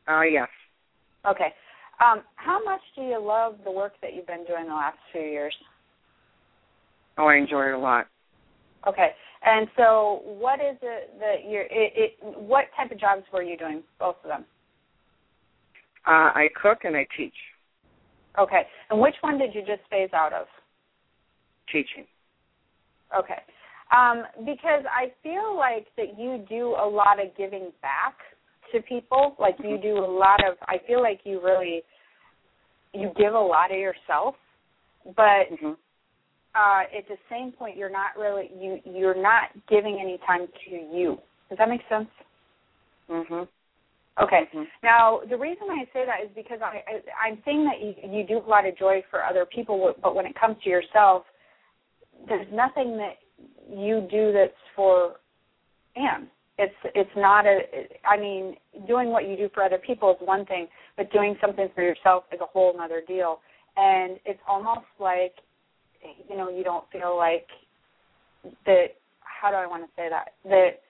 [0.08, 0.48] Uh, yes.
[1.26, 1.54] Okay.
[2.04, 5.22] Um, how much do you love the work that you've been doing the last few
[5.22, 5.54] years?
[7.16, 8.08] Oh, I enjoy it a lot.
[8.86, 9.10] Okay.
[9.44, 11.64] And so, what is it that you're?
[11.64, 13.82] It, it, what type of jobs were you doing?
[13.98, 14.44] Both of them.
[16.06, 17.34] Uh, I cook and I teach.
[18.38, 18.62] Okay.
[18.90, 20.46] And which one did you just phase out of?
[21.70, 22.06] Teaching.
[23.16, 23.40] Okay.
[23.94, 28.16] Um, because I feel like that you do a lot of giving back
[28.72, 29.36] to people.
[29.38, 30.56] Like you do a lot of.
[30.62, 31.82] I feel like you really
[32.94, 34.36] you give a lot of yourself,
[35.16, 35.72] but hmm
[36.54, 40.70] uh, at the same point, you're not really you you're not giving any time to
[40.70, 41.18] you.
[41.48, 42.08] Does that make sense?
[43.08, 43.48] Mhm.
[44.20, 44.48] Okay.
[44.54, 44.66] Mhm.
[44.82, 48.26] Now, the reason I say that is because I, I I'm saying that you, you
[48.26, 51.24] do a lot of joy for other people, but when it comes to yourself,
[52.28, 53.18] there's nothing that
[53.68, 55.16] you do that's for
[55.96, 56.28] Anne.
[56.58, 57.62] It's it's not a.
[58.08, 61.68] I mean, doing what you do for other people is one thing, but doing something
[61.74, 63.40] for yourself is a whole other deal.
[63.76, 65.34] And it's almost like,
[66.28, 67.46] you know, you don't feel like
[68.66, 68.96] that.
[69.20, 70.32] How do I want to say that?
[70.44, 70.80] That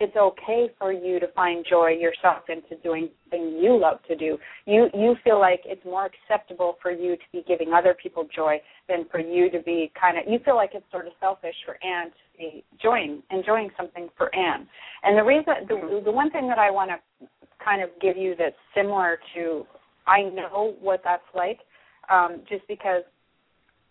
[0.00, 4.38] it's okay for you to find joy yourself into doing something you love to do.
[4.64, 8.60] You you feel like it's more acceptable for you to be giving other people joy
[8.88, 11.76] than for you to be kind of you feel like it's sort of selfish for
[11.84, 14.66] Anne to be enjoying enjoying something for Anne.
[15.02, 17.28] And the reason the the one thing that I want to
[17.62, 19.66] kind of give you that's similar to
[20.06, 21.58] I know what that's like
[22.10, 23.02] um just because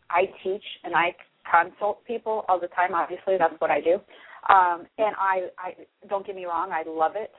[0.10, 1.16] I teach and I
[1.50, 4.00] consult people all the time obviously that's what I do
[4.48, 5.74] um, and I, I
[6.08, 7.32] don't get me wrong, I love it.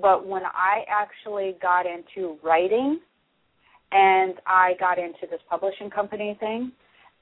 [0.00, 3.00] But when I actually got into writing
[3.90, 6.72] and I got into this publishing company thing,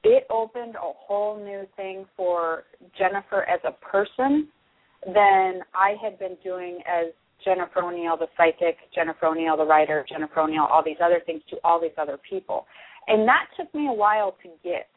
[0.05, 2.65] it opened a whole new thing for
[2.99, 4.49] Jennifer as a person
[5.07, 7.07] than I had been doing as
[7.45, 11.57] Jennifer O'Neill, the psychic, Jennifer O'Neill, the writer, Jennifer O'Neill, all these other things to
[11.65, 12.67] all these other people.
[13.09, 14.89] And that took me a while to get.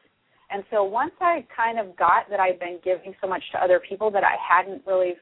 [0.51, 3.79] And so once I kind of got that I've been giving so much to other
[3.87, 5.13] people that I hadn't really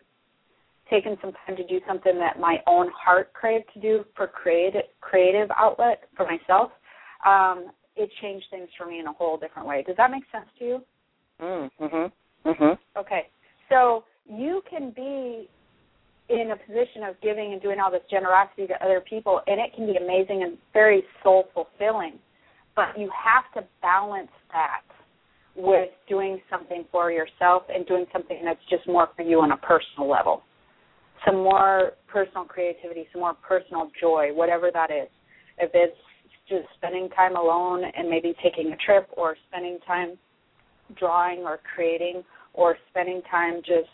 [0.89, 4.83] taken some time to do something that my own heart craved to do for creative
[5.01, 6.71] creative outlet for myself,
[7.25, 9.83] um, it changed things for me in a whole different way.
[9.85, 10.83] Does that make sense to you?
[11.41, 12.11] Mm, Mhm.
[12.45, 12.77] Mm Mhm.
[12.95, 13.27] Okay.
[13.69, 15.49] So you can be
[16.29, 19.73] in a position of giving and doing all this generosity to other people and it
[19.73, 22.19] can be amazing and very soul fulfilling.
[22.77, 24.83] But you have to balance that
[25.55, 29.57] with doing something for yourself and doing something that's just more for you on a
[29.57, 30.43] personal level.
[31.25, 35.09] Some more personal creativity, some more personal joy, whatever that is.
[35.57, 35.97] If it's
[36.47, 40.17] just spending time alone and maybe taking a trip or spending time
[40.95, 43.89] drawing or creating or spending time just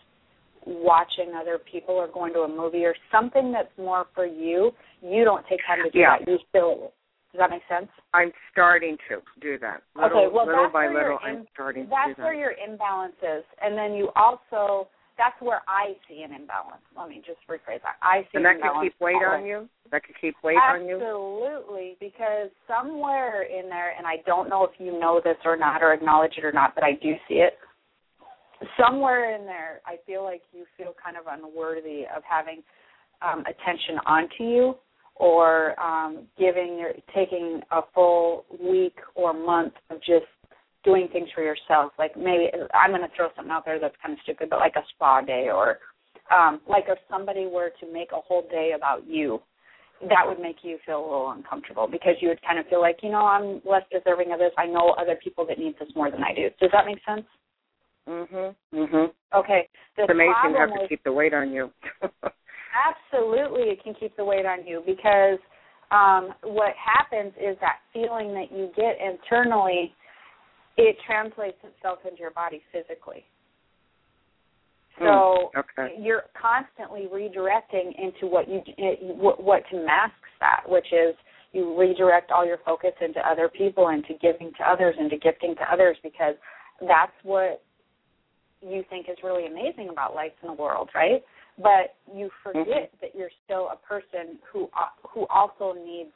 [0.65, 5.24] watching other people or going to a movie or something that's more for you, you
[5.24, 6.17] don't take time to do Yeah.
[6.19, 6.28] that.
[6.28, 6.91] You still
[7.34, 7.89] does that make sense?
[8.13, 9.82] I'm starting to do that.
[9.98, 12.24] Little, okay, well little that's by where little, your I'm starting to that's do that.
[12.24, 16.82] where your imbalance is, and then you also that's where I see an imbalance.
[16.98, 17.98] Let me just rephrase that.
[18.02, 19.69] I see and that could keep weight that on you.
[19.91, 20.96] That could keep weight on you.
[20.98, 25.82] Absolutely, because somewhere in there, and I don't know if you know this or not,
[25.84, 27.54] or acknowledge it or not, but I do see it.
[28.78, 32.63] Somewhere in there, I feel like you feel kind of unworthy of having
[33.22, 34.76] um, attention onto you,
[35.15, 40.26] or um, giving your taking a full week or month of just
[40.84, 41.93] doing things for yourself.
[41.97, 44.76] Like maybe I'm going to throw something out there that's kind of stupid, but like
[44.76, 45.80] a spa day, or
[46.36, 49.39] um, like if somebody were to make a whole day about you
[50.10, 52.97] that would make you feel a little uncomfortable because you would kind of feel like,
[53.02, 54.52] you know, I'm less deserving of this.
[54.58, 56.49] I know other people that need this more than I do.
[56.60, 57.26] Does that make sense?
[58.08, 58.56] Mhm.
[58.73, 59.13] Mhm.
[59.34, 59.69] Okay.
[59.95, 61.71] The It's amazing how to keep the weight on you.
[62.74, 65.40] absolutely it can keep the weight on you because
[65.92, 69.94] um what happens is that feeling that you get internally
[70.78, 73.24] it translates itself into your body physically.
[75.00, 75.96] So Mm, okay.
[76.00, 78.62] you're constantly redirecting into what you
[79.02, 81.16] what, what to mask that, which is
[81.52, 85.72] you redirect all your focus into other people, into giving to others, into gifting to
[85.72, 86.36] others, because
[86.82, 87.64] that's what
[88.62, 91.24] you think is really amazing about life in the world, right?
[91.58, 92.98] But you forget mm-hmm.
[93.02, 94.70] that you're still a person who
[95.08, 96.12] who also needs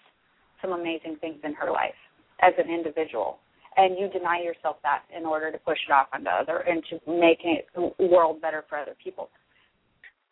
[0.62, 1.94] some amazing things in her life
[2.42, 3.38] as an individual,
[3.78, 7.00] and you deny yourself that in order to push it off onto other and to
[7.08, 7.40] make
[7.76, 9.30] the world better for other people.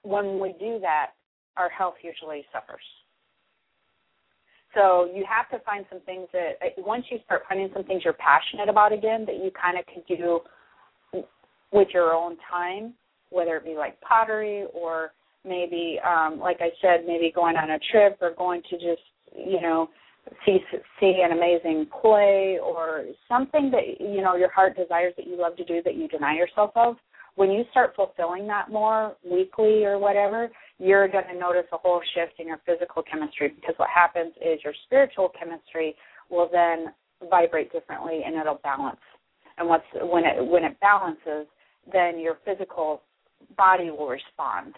[0.01, 1.11] When we do that,
[1.57, 2.83] our health usually suffers.
[4.73, 8.13] So you have to find some things that once you start finding some things you're
[8.13, 10.41] passionate about again that you kind of can do
[11.71, 12.93] with your own time,
[13.29, 15.11] whether it be like pottery or
[15.43, 19.01] maybe, um, like I said, maybe going on a trip or going to just,
[19.35, 19.89] you know,
[20.45, 20.57] see
[20.99, 25.55] see an amazing play or something that you know your heart desires that you love
[25.57, 26.95] to do that you deny yourself of.
[27.35, 32.01] When you start fulfilling that more weekly or whatever, you're going to notice a whole
[32.13, 35.95] shift in your physical chemistry because what happens is your spiritual chemistry
[36.29, 36.93] will then
[37.29, 38.99] vibrate differently and it'll balance.
[39.57, 41.47] And what's when it when it balances,
[41.91, 43.01] then your physical
[43.57, 44.75] body will respond.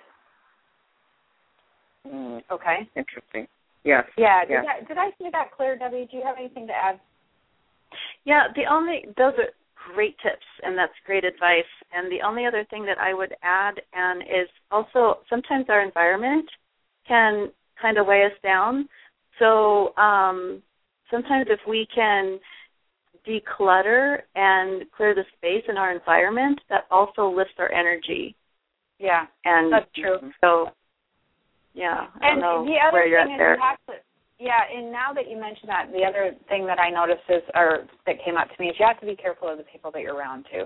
[2.08, 2.42] Mm.
[2.52, 2.90] Okay.
[2.96, 3.48] Interesting.
[3.84, 4.06] Yes.
[4.18, 4.46] Yeah.
[4.46, 6.08] Did, I, did I say that clear, Debbie?
[6.10, 7.00] Do you have anything to add?
[8.26, 8.48] Yeah.
[8.56, 9.50] The only those are
[9.94, 11.70] great tips and that's great advice.
[11.94, 16.50] And the only other thing that I would add and is also sometimes our environment
[17.08, 17.50] can
[17.82, 18.90] kind of weigh us down.
[19.40, 20.62] So um,
[21.12, 22.40] sometimes if we can
[23.28, 28.36] declutter and clear the space in our environment, that also lifts our energy.
[29.00, 30.18] Yeah, and that's true.
[30.42, 30.70] So,
[31.74, 33.56] yeah, I and don't know the other where you're thing at there.
[33.56, 33.94] You have to,
[34.40, 37.86] yeah, and now that you mention that, the other thing that I noticed is, or
[38.06, 40.02] that came up to me, is you have to be careful of the people that
[40.02, 40.66] you're around too.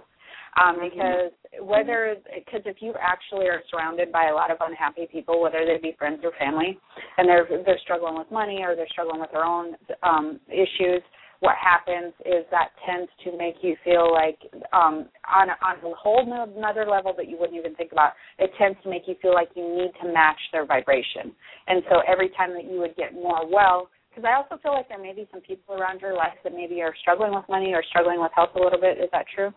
[0.60, 0.90] Um, mm-hmm.
[0.92, 1.32] because
[1.64, 5.80] whether, because if you actually are surrounded by a lot of unhappy people, whether they
[5.82, 6.78] be friends or family,
[7.18, 11.02] and they're they're struggling with money or they're struggling with their own um, issues,
[11.42, 14.38] what happens is that tends to make you feel like
[14.74, 18.14] um on a, on a whole another level that you wouldn't even think about.
[18.38, 21.34] It tends to make you feel like you need to match their vibration.
[21.68, 24.88] And so every time that you would get more well because i also feel like
[24.88, 27.84] there may be some people around your life that maybe are struggling with money or
[27.90, 28.98] struggling with health a little bit.
[28.98, 29.50] Is that true?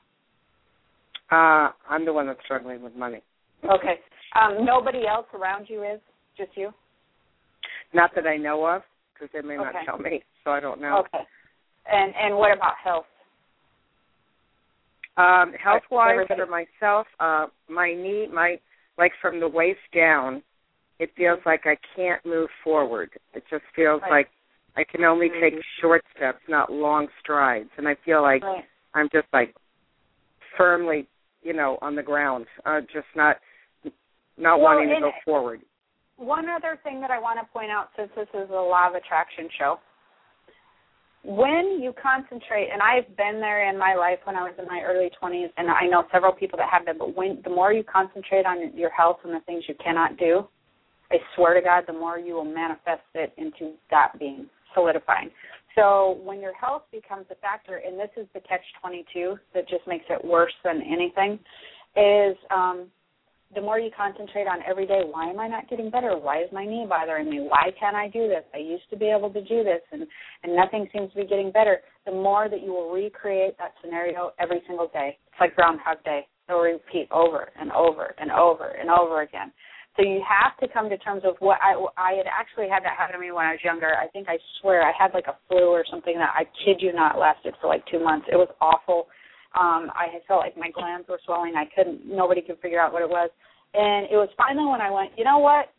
[1.30, 3.20] Uh i'm the one that's struggling with money.
[3.62, 4.00] Okay.
[4.40, 6.00] Um nobody else around you is?
[6.38, 6.72] Just you?
[7.92, 9.70] Not that i know of because they may okay.
[9.70, 11.04] not tell me so i don't know.
[11.12, 11.24] Okay
[11.90, 13.04] and and what about health?
[15.16, 18.58] Um, health wise for myself, uh my knee my
[18.98, 20.42] like from the waist down,
[20.98, 23.10] it feels like I can't move forward.
[23.34, 24.10] It just feels right.
[24.10, 24.28] like
[24.76, 25.56] I can only mm-hmm.
[25.56, 27.70] take short steps, not long strides.
[27.76, 28.64] And I feel like right.
[28.94, 29.54] I'm just like
[30.56, 31.06] firmly,
[31.42, 32.46] you know, on the ground.
[32.66, 33.36] Uh just not
[34.36, 35.60] not well, wanting to go forward.
[36.16, 38.94] One other thing that I want to point out since this is a law of
[38.94, 39.78] attraction show,
[41.24, 44.82] when you concentrate, and I've been there in my life when I was in my
[44.84, 47.82] early 20s, and I know several people that have been, but when the more you
[47.82, 50.46] concentrate on your health and the things you cannot do,
[51.10, 55.30] I swear to God, the more you will manifest it into that being solidifying.
[55.74, 59.86] So when your health becomes a factor, and this is the catch 22 that just
[59.86, 61.38] makes it worse than anything,
[61.96, 62.88] is um,
[63.54, 66.18] the more you concentrate on every day, why am I not getting better?
[66.18, 67.40] Why is my knee bothering me?
[67.40, 68.44] Why can't I do this?
[68.54, 70.06] I used to be able to do this and,
[70.42, 71.78] and nothing seems to be getting better.
[72.06, 75.18] The more that you will recreate that scenario every single day.
[75.28, 76.26] It's like Groundhog Day.
[76.48, 79.52] It'll repeat over and over and over and over again.
[79.96, 82.98] So you have to come to terms with what I I had actually had that
[82.98, 83.94] happen to me when I was younger.
[83.94, 86.92] I think I swear I had like a flu or something that I kid you
[86.92, 88.26] not lasted for like two months.
[88.30, 89.06] It was awful.
[89.54, 91.54] Um, I had felt like my glands were swelling.
[91.56, 92.06] I couldn't.
[92.06, 93.30] Nobody could figure out what it was.
[93.74, 95.70] And it was finally when I went, you know what?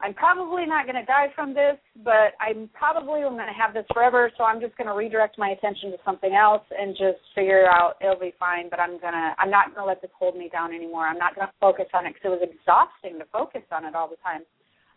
[0.00, 3.86] I'm probably not going to die from this, but I'm probably going to have this
[3.94, 4.30] forever.
[4.36, 7.96] So I'm just going to redirect my attention to something else and just figure out
[8.02, 8.68] it'll be fine.
[8.68, 11.06] But I'm gonna, I'm not going to let this hold me down anymore.
[11.06, 13.94] I'm not going to focus on it because it was exhausting to focus on it
[13.94, 14.42] all the time.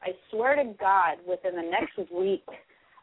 [0.03, 2.43] I swear to God, within the next week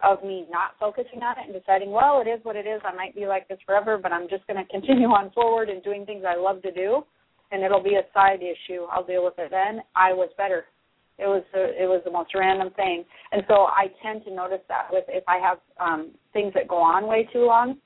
[0.04, 2.80] of me not focusing on it and deciding, well, it is what it is.
[2.84, 5.82] I might be like this forever, but I'm just going to continue on forward and
[5.82, 7.04] doing things I love to do
[7.54, 8.82] and it'll be a side issue.
[8.90, 9.82] I'll deal with it then.
[9.94, 10.64] I was better.
[11.18, 14.62] It was a, it was the most random thing, and so I tend to notice
[14.68, 17.76] that with if I have um things that go on way too long,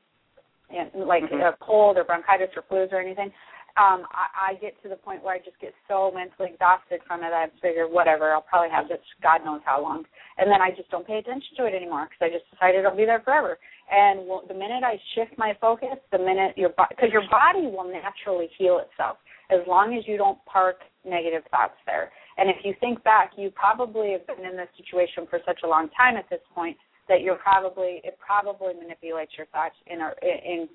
[0.71, 1.35] and like mm-hmm.
[1.43, 3.31] a cold or bronchitis or flus or anything.
[3.79, 7.22] Um, I, I get to the point where I just get so mentally exhausted from
[7.22, 7.31] it.
[7.31, 10.03] I figure whatever, I'll probably have this God knows how long,
[10.37, 12.97] and then I just don't pay attention to it anymore because I just decided it'll
[12.97, 13.59] be there forever.
[13.91, 18.51] And the minute I shift my focus, the minute your because your body will naturally
[18.59, 19.18] heal itself
[19.51, 22.11] as long as you don't park negative thoughts there.
[22.37, 25.68] And if you think back, you probably have been in this situation for such a
[25.68, 26.76] long time at this point
[27.09, 30.68] that you're probably it probably manipulates your thoughts in a in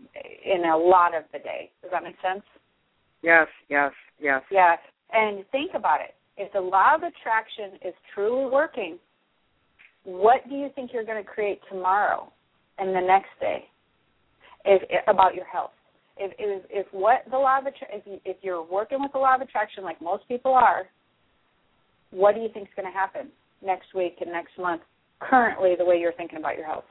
[0.45, 1.69] in a lot of the day.
[1.81, 2.43] Does that make sense?
[3.23, 4.41] Yes, yes, yes.
[4.51, 4.77] Yes.
[5.11, 6.13] And think about it.
[6.37, 8.99] If the law of attraction is truly working,
[10.03, 12.31] what do you think you're going to create tomorrow
[12.77, 13.65] and the next day
[14.65, 15.71] if, about your health?
[16.17, 19.17] If, if if what the law of attra- if you, if you're working with the
[19.17, 20.83] law of attraction like most people are,
[22.11, 23.29] what do you think is going to happen
[23.65, 24.81] next week and next month?
[25.19, 26.83] Currently, the way you're thinking about your health,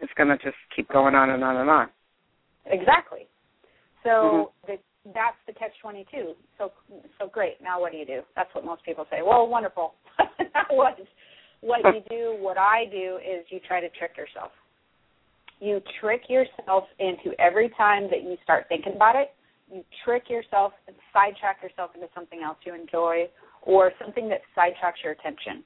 [0.00, 1.88] it's going to just keep going on and on and on.
[2.66, 3.26] Exactly.
[4.02, 4.72] So mm-hmm.
[4.72, 4.78] the
[5.12, 6.72] that's the catch 22 so
[7.18, 7.60] so great.
[7.62, 8.20] Now what do you do?
[8.36, 9.18] That's what most people say.
[9.22, 9.94] Well wonderful.
[10.70, 10.96] What
[11.60, 14.50] what you do what i do is you try to trick yourself.
[15.60, 19.34] You trick yourself into every time that you start thinking about it
[19.70, 23.28] you trick yourself and sidetrack yourself into something else you enjoy
[23.62, 25.64] or something that sidetracks your attention.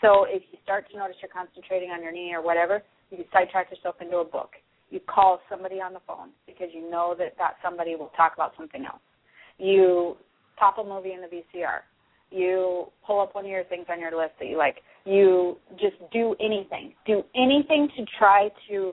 [0.00, 3.70] So if you start to notice you're concentrating on your knee or whatever you sidetrack
[3.70, 4.50] yourself into a book
[4.92, 8.52] you call somebody on the phone because you know that that somebody will talk about
[8.58, 9.00] something else.
[9.58, 10.16] You
[10.58, 11.80] pop a movie in the VCR.
[12.30, 14.76] You pull up one of your things on your list that you like.
[15.04, 16.92] You just do anything.
[17.06, 18.92] Do anything to try to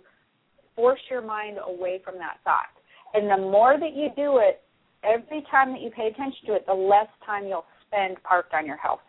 [0.76, 2.72] force your mind away from that thought.
[3.14, 4.62] And the more that you do it,
[5.04, 8.66] every time that you pay attention to it, the less time you'll spend parked on
[8.66, 9.00] your health.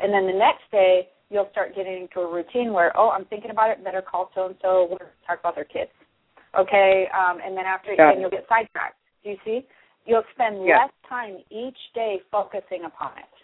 [0.00, 3.50] And then the next day, you'll start getting into a routine where, oh, I'm thinking
[3.50, 5.90] about it, better call so and so, talk about their kids
[6.58, 8.98] okay, um, and then after Got then you'll get sidetracked.
[9.22, 9.66] Do you see?
[10.06, 10.84] You'll spend yeah.
[10.84, 13.34] less time each day focusing upon it.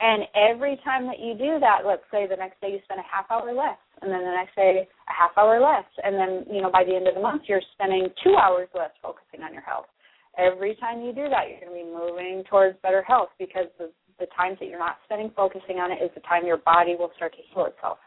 [0.00, 3.08] And every time that you do that, let's say the next day you spend a
[3.10, 6.62] half hour less, and then the next day a half hour less, and then you
[6.62, 9.66] know by the end of the month you're spending two hours less focusing on your
[9.66, 9.90] health.
[10.38, 13.90] Every time you do that, you're going to be moving towards better health because the
[14.20, 17.10] the times that you're not spending focusing on it is the time your body will
[17.16, 17.98] start to heal itself.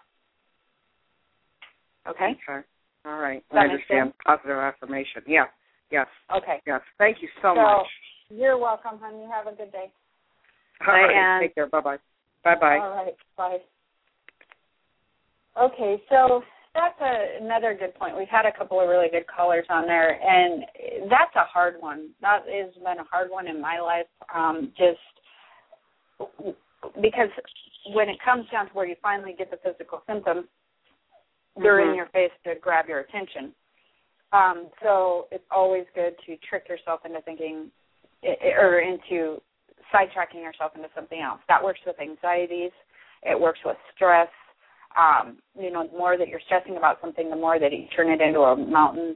[2.08, 2.32] Okay.
[2.48, 2.66] Okay.
[3.06, 3.44] All right.
[3.52, 4.14] I understand.
[4.26, 5.24] Positive affirmation.
[5.28, 5.46] Yeah.
[5.92, 6.08] Yes.
[6.36, 6.62] Okay.
[6.66, 6.82] Yes.
[6.98, 7.88] Thank you so, so much.
[8.30, 9.26] You're welcome, honey.
[9.32, 9.92] Have a good day.
[10.88, 11.14] All right.
[11.14, 11.42] Anne.
[11.42, 11.68] Take care.
[11.68, 11.98] Bye bye.
[12.44, 12.78] Bye bye.
[12.78, 13.16] All right.
[13.38, 13.58] Bye.
[15.60, 16.42] Okay, so
[16.74, 18.18] that's a, another good point.
[18.18, 20.64] We've had a couple of really good callers on there, and
[21.10, 22.10] that's a hard one.
[22.22, 24.08] That has been a hard one in my life.
[24.34, 25.00] Um, just
[27.02, 27.30] because
[27.94, 30.46] when it comes down to where you finally get the physical symptoms,
[31.58, 31.92] they're mm-hmm.
[31.92, 33.54] in your face to grab your attention.
[34.34, 37.70] Um, so it's always good to trick yourself into thinking
[38.24, 39.42] or into
[39.94, 41.42] sidetracking yourself into something else.
[41.48, 42.72] That works with anxieties.
[43.24, 44.30] It works with stress.
[44.98, 48.10] Um, you know, the more that you're stressing about something, the more that you turn
[48.10, 49.16] it into a mountain.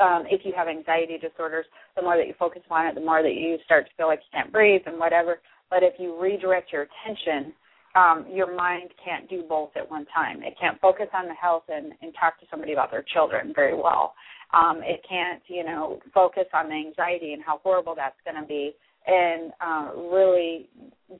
[0.00, 3.22] Um, if you have anxiety disorders, the more that you focus on it, the more
[3.22, 5.40] that you start to feel like you can't breathe and whatever.
[5.70, 7.52] But if you redirect your attention
[7.94, 10.42] um, your mind can't do both at one time.
[10.42, 13.74] It can't focus on the health and, and talk to somebody about their children very
[13.74, 14.14] well.
[14.52, 18.46] Um, it can't, you know, focus on the anxiety and how horrible that's going to
[18.46, 18.74] be
[19.06, 20.68] and uh, really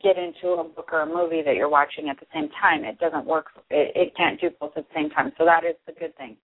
[0.03, 2.85] get into a book or a movie that you're watching at the same time.
[2.85, 3.47] It doesn't work.
[3.71, 5.33] It, it can't do both at the same time.
[5.39, 6.37] So that is the good thing.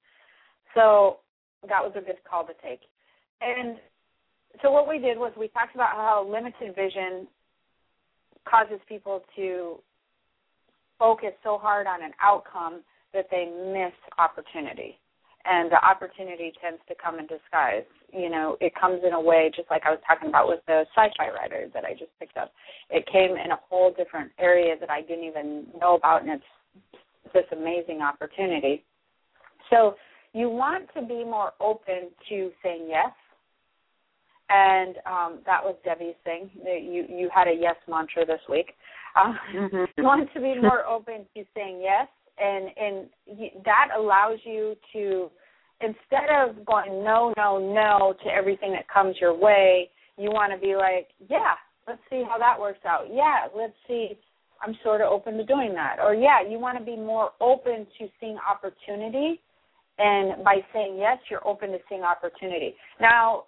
[0.74, 1.18] So
[1.68, 2.80] that was a good call to take.
[3.40, 3.78] And
[4.62, 7.26] so what we did was we talked about how limited vision
[8.48, 9.78] causes people to
[11.00, 12.82] focus so hard on an outcome
[13.12, 14.94] that they miss opportunity.
[15.46, 17.88] And the opportunity tends to come in disguise.
[18.12, 20.84] You know, it comes in a way, just like I was talking about with the
[20.94, 22.52] sci-fi writer that I just picked up.
[22.90, 27.32] It came in a whole different area that I didn't even know about, and it's
[27.32, 28.84] this amazing opportunity.
[29.70, 29.94] So
[30.34, 33.10] you want to be more open to saying yes
[34.50, 36.50] and um, that was Debbie's thing.
[36.64, 38.72] You you had a yes mantra this week.
[39.16, 39.84] Uh, mm-hmm.
[39.96, 42.08] You want to be more open to saying yes,
[42.38, 45.30] and and that allows you to
[45.80, 50.58] instead of going no no no to everything that comes your way, you want to
[50.58, 51.54] be like yeah,
[51.86, 53.06] let's see how that works out.
[53.10, 54.18] Yeah, let's see.
[54.62, 55.96] I'm sort of open to doing that.
[56.02, 59.40] Or yeah, you want to be more open to seeing opportunity
[59.98, 62.74] and by saying yes, you're open to seeing opportunity.
[63.00, 63.44] Now,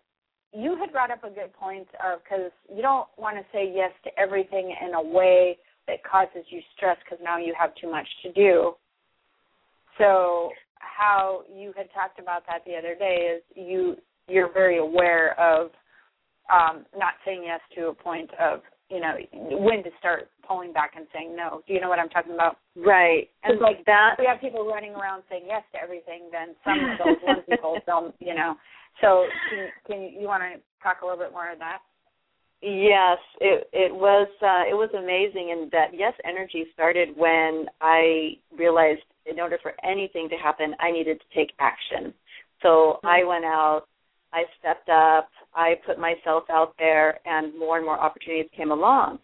[0.52, 3.90] you had brought up a good point of because you don't want to say yes
[4.04, 5.56] to everything in a way
[5.88, 8.74] that causes you stress because now you have too much to do.
[9.98, 13.96] So how you had talked about that the other day is you
[14.28, 15.70] you're very aware of
[16.52, 20.92] um, not saying yes to a point of you know when to start pulling back
[20.96, 21.62] and saying no.
[21.66, 22.58] Do you know what I'm talking about?
[22.76, 23.28] Right.
[23.42, 26.28] And like that, we have people running around saying yes to everything.
[26.30, 28.54] Then some of those one people don't, you know,
[29.00, 31.78] so can, can you, you want to talk a little bit more of that?
[32.60, 38.38] Yes, it it was uh, it was amazing, and that yes energy started when I
[38.56, 42.14] realized in order for anything to happen, I needed to take action.
[42.62, 43.06] So mm-hmm.
[43.06, 43.82] I went out,
[44.32, 49.18] I stepped up, I put myself out there, and more and more opportunities came along.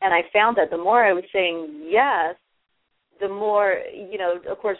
[0.00, 2.36] And I found that the more I was saying yes,
[3.20, 4.78] the more, you know, of course,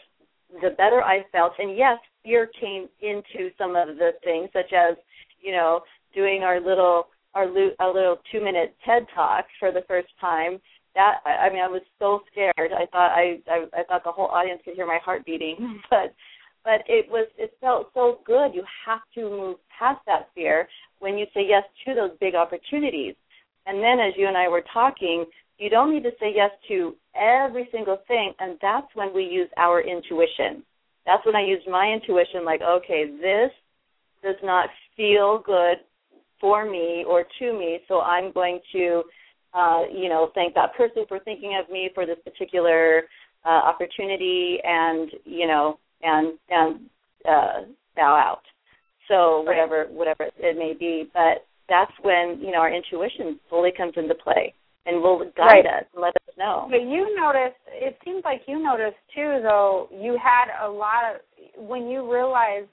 [0.63, 1.53] the better I felt.
[1.59, 4.97] And yes, fear came into some of the things, such as,
[5.41, 5.81] you know,
[6.15, 7.47] doing our little our,
[7.81, 10.61] our little two minute TED talk for the first time
[10.95, 12.73] that I, I mean I was so scared.
[12.73, 15.77] I thought I, I I thought the whole audience could hear my heart beating, mm-hmm.
[15.91, 16.15] but
[16.65, 18.55] but it was it felt so good.
[18.55, 20.69] You have to move past that fear
[21.01, 23.15] when you say yes to those big opportunities.
[23.67, 25.25] And then as you and I were talking,
[25.59, 29.49] you don't need to say yes to every single thing and that's when we use
[29.57, 30.63] our intuition.
[31.07, 33.51] That's when I used my intuition like, okay, this
[34.23, 35.79] does not feel good
[36.41, 39.03] for me or to me, so I'm going to
[39.55, 43.05] uh, you know, thank that person for thinking of me for this particular
[43.47, 46.81] uh, opportunity, and you know, and and
[47.29, 47.61] uh,
[47.95, 48.43] bow out.
[49.09, 49.93] So whatever right.
[49.93, 54.55] whatever it may be, but that's when you know our intuition fully comes into play
[54.87, 55.67] and will guide right.
[55.67, 56.67] us and let us know.
[56.71, 61.67] But you noticed, it seems like you noticed too, though, you had a lot of,
[61.69, 62.69] when you realized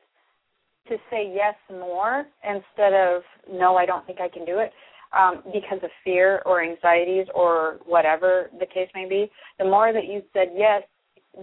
[0.87, 4.71] to say yes more instead of, no, I don't think I can do it,
[5.17, 10.05] um, because of fear or anxieties or whatever the case may be, the more that
[10.05, 10.83] you said yes,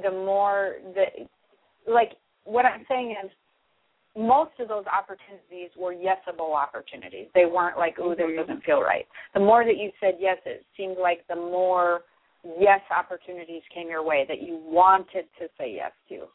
[0.02, 1.28] the more that,
[1.86, 2.12] like,
[2.44, 3.30] what I'm saying is,
[4.18, 7.28] most of those opportunities were yesable opportunities.
[7.34, 8.36] They weren't like, oh, this mm-hmm.
[8.36, 9.06] doesn't feel right.
[9.34, 12.00] The more that you said yes, it seemed like the more
[12.58, 16.26] yes opportunities came your way that you wanted to say yes to.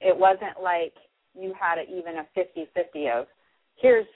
[0.00, 0.92] It wasn't like
[1.34, 3.26] you had a, even a 50-50 of
[3.80, 4.06] here's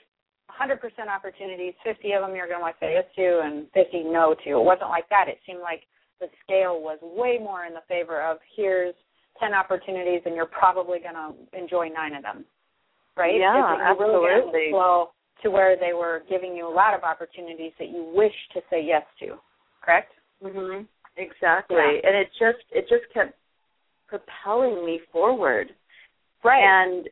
[0.49, 0.77] 100%
[1.09, 4.35] opportunities, 50 of them you're going to want to say yes to, and 50 no
[4.43, 4.49] to.
[4.51, 5.27] It wasn't like that.
[5.27, 5.81] It seemed like
[6.19, 8.93] the scale was way more in the favor of here's
[9.39, 12.45] 10 opportunities, and you're probably going to enjoy nine of them,
[13.17, 13.39] right?
[13.39, 14.71] Yeah, absolutely.
[14.71, 14.73] Really
[15.43, 18.81] to where they were giving you a lot of opportunities that you wish to say
[18.83, 19.37] yes to,
[19.81, 20.13] correct?
[20.41, 20.87] Mhm.
[21.17, 21.77] Exactly.
[21.77, 22.07] Yeah.
[22.09, 23.37] And it just it just kept
[24.07, 25.73] propelling me forward.
[26.43, 26.63] Right.
[26.63, 27.09] And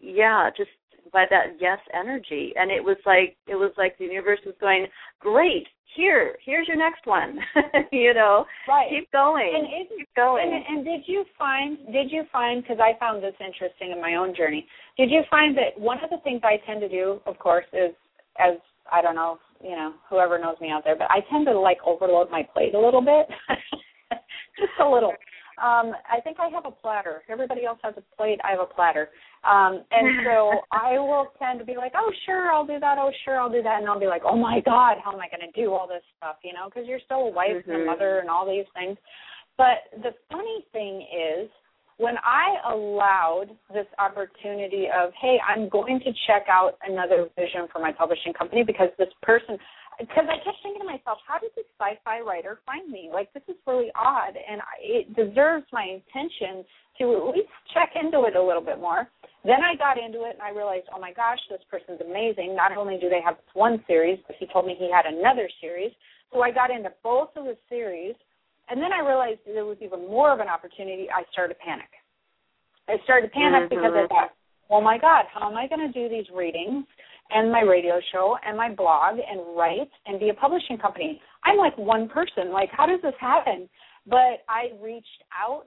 [0.00, 0.70] yeah, just
[1.14, 2.52] by that yes energy.
[2.56, 4.86] And it was like it was like the universe was going
[5.20, 7.38] great here here's your next one.
[7.92, 8.44] You know?
[8.68, 8.90] Right.
[8.90, 9.52] Keep going.
[9.54, 10.52] And it, keep going.
[10.52, 14.16] and, and did you find did you find because i found this interesting in my
[14.16, 14.66] own journey
[14.98, 17.94] did you find that one of the things i tend to do of course is
[18.40, 18.58] as
[18.90, 21.78] i don't know you know whoever knows me out there but i tend to like
[21.86, 23.26] overload my plate a little bit?
[24.58, 25.12] Just a little.
[25.62, 27.22] Um, I think I have a platter.
[27.28, 28.40] Everybody else has a plate.
[28.44, 29.08] I have a platter.
[29.44, 32.98] Um, and so I will tend to be like, oh, sure, I'll do that.
[32.98, 33.80] Oh, sure, I'll do that.
[33.80, 36.02] And I'll be like, oh my God, how am I going to do all this
[36.16, 36.36] stuff?
[36.42, 37.70] You know, because you're still a wife mm-hmm.
[37.70, 37.90] and a mm-hmm.
[37.90, 38.96] mother and all these things.
[39.56, 41.48] But the funny thing is,
[41.96, 47.78] when I allowed this opportunity of, hey, I'm going to check out another vision for
[47.78, 49.56] my publishing company because this person,
[49.98, 53.10] because I kept thinking to myself, how did this sci-fi writer find me?
[53.12, 56.64] Like this is really odd, and I, it deserves my attention
[56.98, 59.08] to at least check into it a little bit more.
[59.44, 62.54] Then I got into it and I realized, oh my gosh, this person's amazing.
[62.54, 65.48] Not only do they have this one series, but he told me he had another
[65.60, 65.90] series.
[66.32, 68.14] So I got into both of the series,
[68.70, 71.08] and then I realized there was even more of an opportunity.
[71.10, 71.90] I started to panic.
[72.88, 73.74] I started to panic mm-hmm.
[73.74, 74.30] because I thought,
[74.70, 76.86] oh my God, how am I going to do these readings?
[77.34, 81.20] And my radio show and my blog and write and be a publishing company.
[81.44, 82.52] I'm like one person.
[82.52, 83.68] Like, how does this happen?
[84.06, 85.06] But I reached
[85.36, 85.66] out,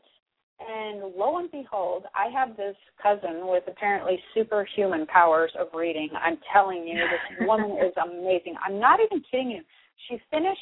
[0.59, 6.09] and lo and behold, I have this cousin with apparently superhuman powers of reading.
[6.19, 8.55] I'm telling you, this woman is amazing.
[8.65, 9.61] I'm not even kidding you.
[10.07, 10.59] She finished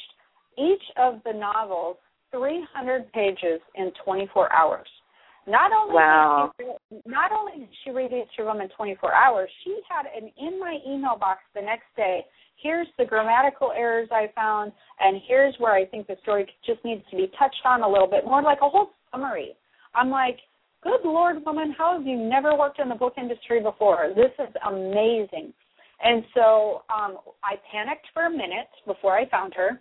[0.58, 1.96] each of the novels
[2.32, 4.88] 300 pages in 24 hours.
[5.46, 6.52] Not only wow.
[6.58, 10.06] did she, not only did she read each of them in 24 hours, she had
[10.06, 12.24] an in my email box the next day.
[12.60, 17.02] Here's the grammatical errors I found, and here's where I think the story just needs
[17.10, 19.52] to be touched on a little bit more, like a whole summary.
[19.94, 20.38] I'm like,
[20.82, 24.12] good Lord, woman, how have you never worked in the book industry before?
[24.16, 25.52] This is amazing.
[26.02, 29.80] And so um, I panicked for a minute before I found her.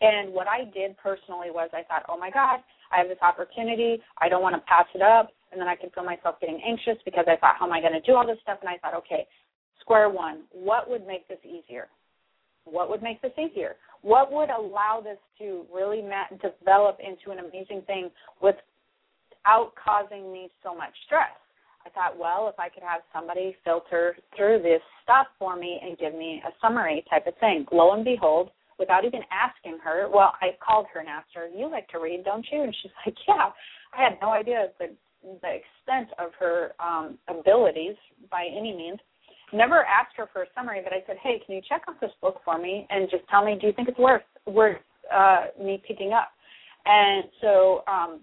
[0.00, 2.60] And what I did personally was I thought, oh my God,
[2.94, 4.00] I have this opportunity.
[4.20, 5.30] I don't want to pass it up.
[5.52, 7.92] And then I could feel myself getting anxious because I thought, how am I going
[7.92, 8.58] to do all this stuff?
[8.60, 9.26] And I thought, okay,
[9.80, 11.88] square one, what would make this easier?
[12.64, 13.76] What would make this easier?
[14.02, 18.10] What would allow this to really ma- develop into an amazing thing
[18.42, 21.34] without causing me so much stress?
[21.86, 25.98] I thought, well, if I could have somebody filter through this stuff for me and
[25.98, 27.66] give me a summary type of thing.
[27.70, 30.08] Lo and behold, without even asking her.
[30.12, 32.92] Well, I called her and asked her, "You like to read, don't you?" And she's
[33.06, 33.50] like, "Yeah."
[33.96, 34.94] I had no idea the
[35.40, 37.96] the extent of her um, abilities
[38.30, 38.98] by any means.
[39.52, 42.10] Never asked her for a summary, but I said, "Hey, can you check out this
[42.20, 44.80] book for me and just tell me, do you think it's worth worth
[45.12, 46.30] uh, me picking up?"
[46.86, 48.20] And so um,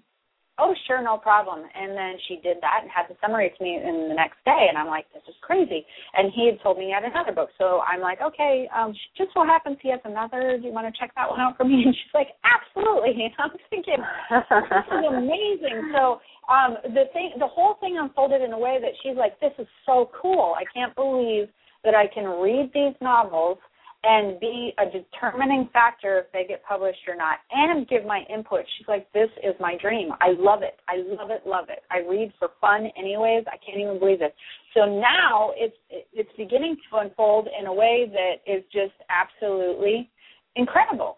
[0.61, 1.65] oh sure no problem.
[1.73, 4.69] And then she did that and had the summary to me in the next day
[4.69, 5.85] and i'm like this is crazy.
[6.13, 7.49] And he had told me he had another book.
[7.57, 10.95] So i'm like okay um just so happens he has another do you want to
[10.97, 11.83] check that one out for me?
[11.91, 13.17] And she's like absolutely.
[13.25, 13.99] And i'm thinking
[14.29, 15.91] this is amazing.
[15.97, 19.53] So um the thing the whole thing unfolded in a way that she's like this
[19.57, 20.53] is so cool.
[20.55, 21.49] I can't believe
[21.83, 23.57] that i can read these novels
[24.03, 28.61] and be a determining factor if they get published or not and give my input.
[28.77, 30.09] She's like, This is my dream.
[30.19, 30.79] I love it.
[30.87, 31.83] I love it, love it.
[31.91, 33.45] I read for fun anyways.
[33.47, 34.33] I can't even believe it.
[34.73, 35.75] So now it's
[36.13, 40.09] it's beginning to unfold in a way that is just absolutely
[40.55, 41.17] incredible.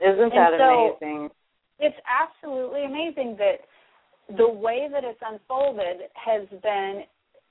[0.00, 1.30] Isn't that so amazing?
[1.80, 7.02] It's absolutely amazing that the way that it's unfolded has been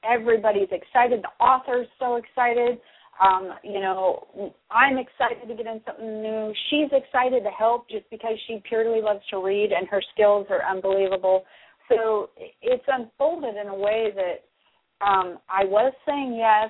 [0.04, 1.24] everybody's excited.
[1.24, 2.80] The author's so excited
[3.22, 6.54] um, you know, I'm excited to get in something new.
[6.70, 10.64] She's excited to help just because she purely loves to read and her skills are
[10.66, 11.44] unbelievable.
[11.90, 12.30] So
[12.62, 16.70] it's unfolded in a way that um, I was saying yes,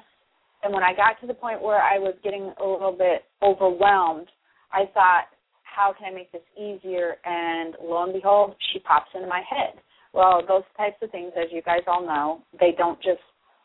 [0.64, 4.28] and when I got to the point where I was getting a little bit overwhelmed,
[4.72, 5.26] I thought,
[5.64, 7.16] how can I make this easier?
[7.26, 9.82] And lo and behold, she pops into my head.
[10.14, 13.22] Well, those types of things, as you guys all know, they don't just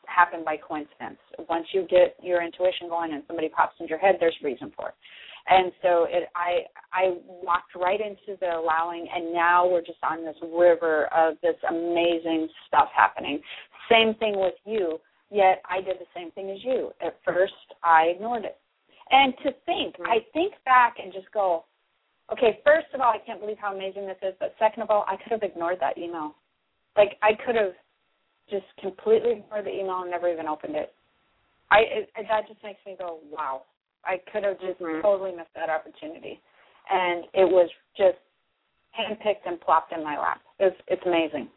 [0.09, 1.19] happen by coincidence.
[1.49, 4.89] Once you get your intuition going and somebody pops into your head, there's reason for
[4.89, 4.95] it.
[5.49, 10.25] And so it, I I walked right into the allowing, and now we're just on
[10.25, 13.41] this river of this amazing stuff happening.
[13.91, 14.99] Same thing with you.
[15.31, 16.91] Yet I did the same thing as you.
[17.05, 17.53] At first,
[17.83, 18.59] I ignored it.
[19.11, 20.07] And to think, mm-hmm.
[20.07, 21.65] I think back and just go,
[22.33, 24.35] okay, first of all, I can't believe how amazing this is.
[24.41, 26.35] But second of all, I could have ignored that email.
[26.97, 27.73] Like I could have
[28.51, 30.93] just completely ignored the email and never even opened it.
[31.71, 33.63] I it, that just makes me go, wow.
[34.05, 35.03] I could have just mm-hmm.
[35.03, 36.41] totally missed that opportunity,
[36.89, 38.17] and it was just
[38.99, 40.41] handpicked and plopped in my lap.
[40.59, 41.49] It's it's amazing.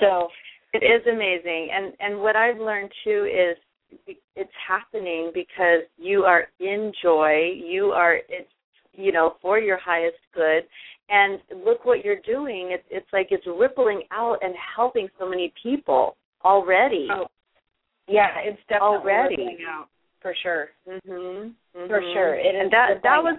[0.00, 0.28] So
[0.72, 6.46] it is amazing, and and what I've learned too is it's happening because you are
[6.60, 7.52] in joy.
[7.54, 8.50] You are it's
[8.92, 10.64] you know for your highest good,
[11.08, 12.70] and look what you're doing.
[12.72, 17.08] It's it's like it's rippling out and helping so many people already.
[17.10, 17.26] Oh.
[18.08, 19.88] yeah it's definitely already rippling out
[20.20, 20.68] for sure.
[20.88, 21.88] Mhm mm-hmm.
[21.88, 22.34] for sure.
[22.34, 23.38] It and that that was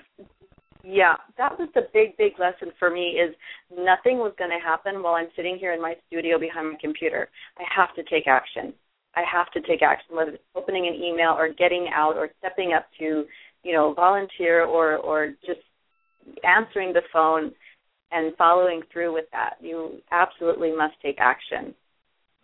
[0.83, 3.35] yeah that was the big big lesson for me is
[3.71, 7.29] nothing was going to happen while i'm sitting here in my studio behind my computer.
[7.57, 8.73] I have to take action.
[9.15, 12.73] I have to take action whether it's opening an email or getting out or stepping
[12.73, 13.25] up to
[13.63, 15.61] you know volunteer or or just
[16.43, 17.51] answering the phone
[18.11, 19.55] and following through with that.
[19.59, 21.73] You absolutely must take action.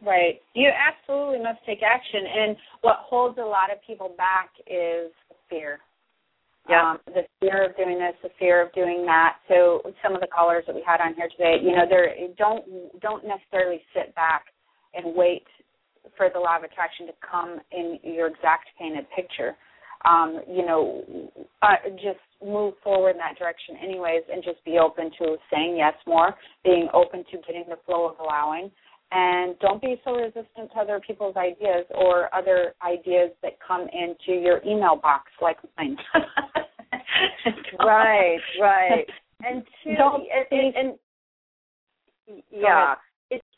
[0.04, 0.42] Right.
[0.56, 2.22] You absolutely must take action.
[2.26, 5.12] And what holds a lot of people back is
[5.50, 5.80] fear.
[6.70, 6.92] Yeah.
[6.92, 9.38] Um, the fear of doing this, the fear of doing that.
[9.48, 12.66] So some of the callers that we had on here today, you know, they're don't
[13.02, 14.46] don't necessarily sit back
[14.94, 15.46] and wait
[16.18, 19.56] for the law of attraction to come in your exact painted picture
[20.06, 21.04] um, you know,
[21.62, 25.94] uh, just move forward in that direction anyways and just be open to saying yes
[26.08, 28.72] more, being open to getting the flow of allowing.
[29.14, 34.40] And don't be so resistant to other people's ideas or other ideas that come into
[34.40, 35.98] your email box like mine.
[37.80, 39.06] right, right.
[39.44, 39.92] And two,
[40.52, 40.98] and, and, and
[42.50, 42.96] yeah,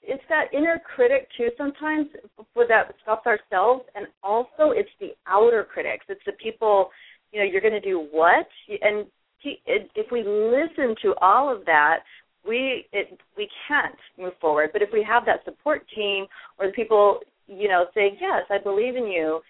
[0.03, 2.07] it's that inner critic too sometimes
[2.53, 6.05] for that stops ourselves and also it's the outer critics.
[6.09, 6.89] It's the people
[7.31, 8.47] you know you're going to do what?
[8.81, 9.05] And
[9.43, 11.99] if we listen to all of that
[12.47, 14.71] we it we can't move forward.
[14.73, 16.25] But if we have that support team
[16.59, 19.41] or the people you know saying yes i believe in you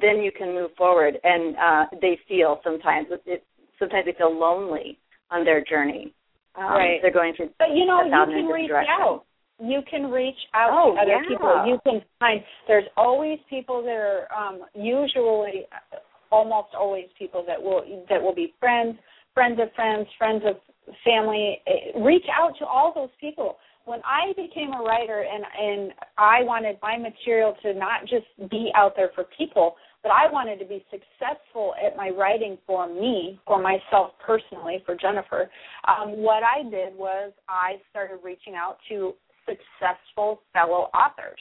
[0.00, 1.18] then you can move forward.
[1.22, 3.44] And uh they feel sometimes it,
[3.78, 4.98] sometimes they feel lonely
[5.30, 6.12] on their journey.
[6.56, 6.98] Um, right.
[7.02, 9.24] they're going through but you know you can reach out
[9.58, 11.28] you can reach out oh, to other yeah.
[11.28, 11.64] people.
[11.66, 15.66] You can find there's always people that are um, usually
[16.30, 18.96] almost always people that will that will be friends,
[19.34, 20.56] friends of friends, friends of
[21.04, 21.58] family.
[21.98, 23.56] Reach out to all those people.
[23.86, 28.70] When I became a writer and and I wanted my material to not just be
[28.74, 33.40] out there for people, but I wanted to be successful at my writing for me,
[33.46, 35.48] for myself personally, for Jennifer.
[35.88, 39.14] Um, what I did was I started reaching out to
[39.46, 41.40] successful fellow authors.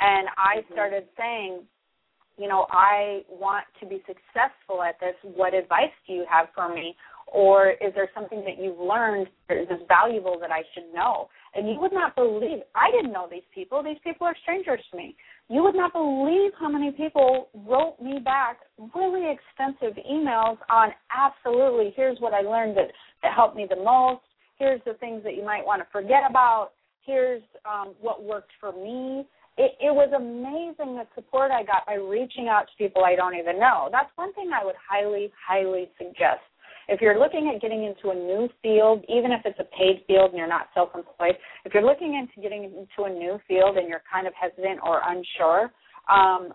[0.00, 0.72] And I mm-hmm.
[0.72, 1.62] started saying,
[2.36, 5.14] you know, I want to be successful at this.
[5.22, 6.96] What advice do you have for me?
[7.26, 11.28] or is there something that you've learned that is valuable that I should know?
[11.54, 13.82] And you would not believe, I didn't know these people.
[13.82, 15.16] These people are strangers to me.
[15.48, 18.58] You would not believe how many people wrote me back
[18.94, 22.88] really extensive emails on absolutely, here's what I learned that,
[23.22, 24.22] that helped me the most.
[24.58, 26.70] Here's the things that you might want to forget about.
[27.06, 29.26] Here's um, what worked for me.
[29.56, 33.36] It, it was amazing the support I got by reaching out to people I don't
[33.36, 33.88] even know.
[33.92, 36.42] That's one thing I would highly, highly suggest
[36.88, 40.30] if you're looking at getting into a new field, even if it's a paid field
[40.30, 41.34] and you're not self-employed,
[41.64, 45.00] if you're looking into getting into a new field and you're kind of hesitant or
[45.06, 45.70] unsure,
[46.10, 46.52] um,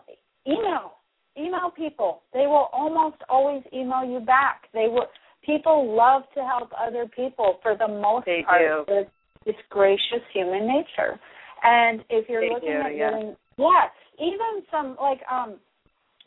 [0.48, 0.94] email
[1.38, 2.24] email people.
[2.34, 4.64] They will almost always email you back.
[4.74, 5.06] They will.
[5.46, 8.60] People love to help other people for the most they part.
[8.60, 8.94] Do.
[8.94, 9.10] It's,
[9.46, 11.20] it's gracious human nature.
[11.64, 13.12] And if you're they looking do, at yeah.
[13.12, 13.88] getting, yeah,
[14.20, 15.60] even some like um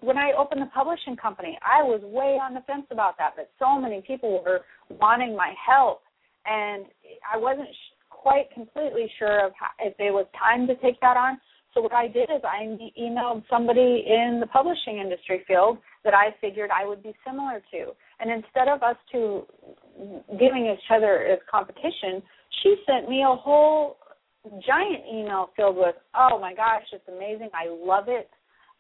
[0.01, 3.51] when I opened the publishing company, I was way on the fence about that, but
[3.61, 6.03] so many people were wanting my help,
[6.45, 6.87] and
[7.33, 11.17] I wasn't sh- quite completely sure of how, if it was time to take that
[11.17, 11.41] on.
[11.73, 12.67] So what I did is I
[13.01, 17.93] emailed somebody in the publishing industry field that I figured I would be similar to,
[18.19, 19.47] and instead of us two
[20.39, 22.23] giving each other as competition,
[22.63, 23.97] she sent me a whole
[24.67, 27.51] giant email filled with, "Oh my gosh, it's amazing!
[27.55, 28.31] I love it."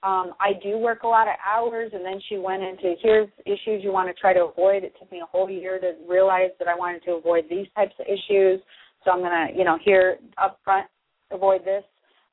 [0.02, 3.84] um, I do work a lot of hours, and then she went into here's issues
[3.84, 4.82] you want to try to avoid.
[4.82, 7.94] It took me a whole year to realize that I wanted to avoid these types
[8.00, 8.60] of issues.
[9.04, 10.88] So I'm gonna, you know, here up front,
[11.30, 11.84] avoid this.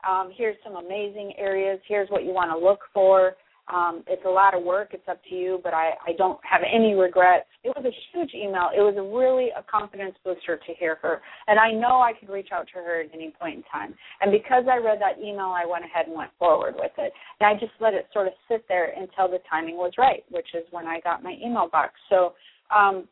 [0.08, 1.80] Um, here's some amazing areas.
[1.88, 3.36] Here's what you want to look for.
[3.70, 4.90] Um, it's a lot of work.
[4.94, 7.46] It's up to you, but I, I don't have any regrets.
[7.64, 8.70] It was a huge email.
[8.76, 12.30] It was a really a confidence booster to hear her, and I know I could
[12.30, 13.94] reach out to her at any point in time.
[14.22, 17.14] And because I read that email, I went ahead and went forward with it.
[17.40, 20.48] And I just let it sort of sit there until the timing was right, which
[20.54, 21.94] is when I got my email box.
[22.10, 22.34] So,
[22.76, 23.08] um,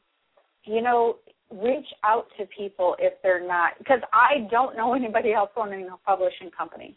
[0.64, 1.18] you know,
[1.51, 5.97] reach out to people if they're not because I don't know anybody else owning a
[6.05, 6.95] publishing company.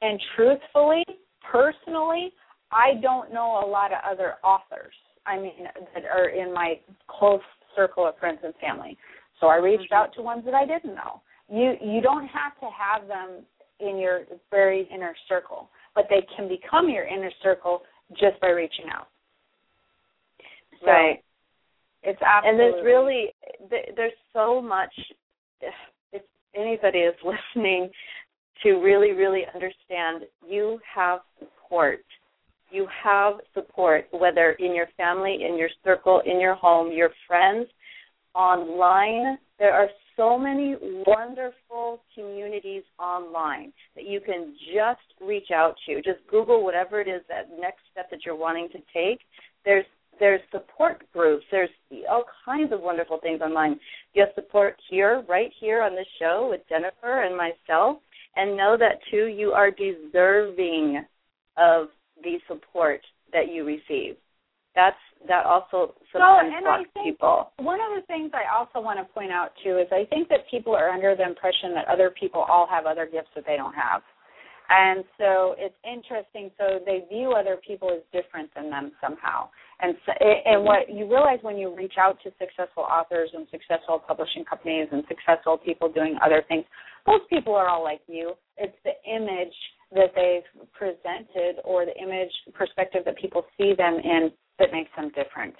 [0.00, 1.04] And truthfully,
[1.50, 2.32] personally,
[2.72, 4.94] I don't know a lot of other authors.
[5.26, 5.52] I mean,
[5.94, 7.40] that are in my close
[7.76, 8.98] circle of friends and family.
[9.40, 9.94] So I reached mm-hmm.
[9.94, 11.22] out to ones that I didn't know.
[11.48, 13.44] You you don't have to have them
[13.80, 18.86] in your very inner circle, but they can become your inner circle just by reaching
[18.92, 19.08] out.
[20.80, 21.22] So right.
[22.02, 23.26] It's absolutely and there's really
[23.96, 24.92] there's so much.
[25.60, 26.22] If
[26.54, 27.90] anybody is listening,
[28.62, 32.04] to really really understand, you have support
[32.72, 37.68] you have support, whether in your family, in your circle, in your home, your friends,
[38.34, 39.38] online.
[39.58, 45.96] There are so many wonderful communities online that you can just reach out to.
[45.96, 49.20] Just Google whatever it is that next step that you're wanting to take.
[49.64, 49.86] There's
[50.20, 51.44] there's support groups.
[51.50, 51.70] There's
[52.08, 53.80] all kinds of wonderful things online.
[54.14, 57.96] You have support here, right here on this show with Jennifer and myself.
[58.36, 61.04] And know that too, you are deserving
[61.56, 61.88] of
[62.22, 63.00] the support
[63.32, 64.16] that you receive.
[64.74, 64.96] That's
[65.28, 67.52] that also sometimes and blocks I think people.
[67.58, 70.48] One of the things I also want to point out too is I think that
[70.50, 73.74] people are under the impression that other people all have other gifts that they don't
[73.74, 74.02] have.
[74.72, 76.50] And so it's interesting.
[76.56, 79.50] So they view other people as different than them somehow.
[79.80, 83.98] And so, and what you realize when you reach out to successful authors and successful
[83.98, 86.64] publishing companies and successful people doing other things,
[87.06, 88.32] most people are all like you.
[88.56, 89.52] It's the image
[89.94, 95.10] that they've presented or the image perspective that people see them in that makes them
[95.14, 95.54] different.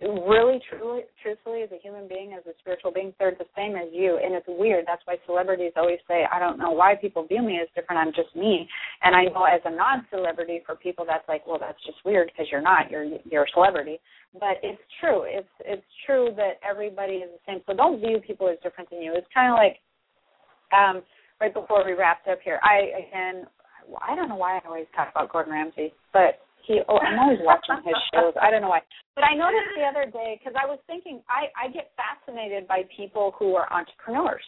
[0.00, 3.88] Really, truly, truthfully, as a human being, as a spiritual being, they're the same as
[3.90, 4.84] you, and it's weird.
[4.86, 7.98] That's why celebrities always say, "I don't know why people view me as different.
[7.98, 8.68] I'm just me."
[9.02, 12.52] And I know as a non-celebrity, for people, that's like, "Well, that's just weird because
[12.52, 12.90] you're not.
[12.90, 13.98] You're you're a celebrity."
[14.38, 15.22] But it's true.
[15.22, 17.62] It's it's true that everybody is the same.
[17.66, 19.14] So don't view people as different than you.
[19.14, 19.80] It's kind of like
[20.70, 21.02] um,
[21.40, 22.60] right before we wrapped up here.
[22.62, 23.46] I again
[24.00, 27.40] I don't know why I always talk about Gordon Ramsay, but he oh I'm always
[27.42, 28.34] watching his shows.
[28.40, 28.82] I don't know why.
[29.14, 32.82] But I noticed the other day because I was thinking I I get fascinated by
[32.94, 34.44] people who are entrepreneurs.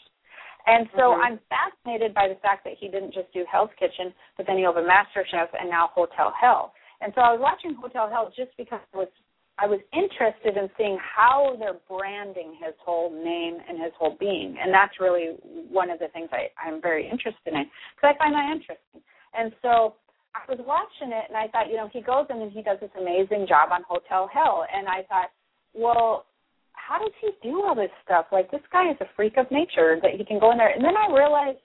[0.67, 1.21] And so mm-hmm.
[1.21, 4.65] I'm fascinated by the fact that he didn't just do Hell's Kitchen, but then he
[4.65, 6.73] opened Master Chef and now Hotel Hell.
[7.03, 9.13] And so I was watching Hotel Hell just because I was
[9.59, 14.57] I was interested in seeing how they're branding his whole name and his whole being,
[14.59, 15.39] and that's really
[15.71, 18.99] one of the things I, I'm very interested in because I find that interesting.
[19.37, 19.95] And so
[20.35, 22.79] I was watching it and I thought, you know, he goes in and he does
[22.81, 24.67] this amazing job on Hotel Hell.
[24.73, 25.31] And I thought,
[25.75, 26.27] well,
[26.73, 28.27] how does he do all this stuff?
[28.33, 30.71] Like, this guy is a freak of nature that he can go in there.
[30.71, 31.59] And then I realized,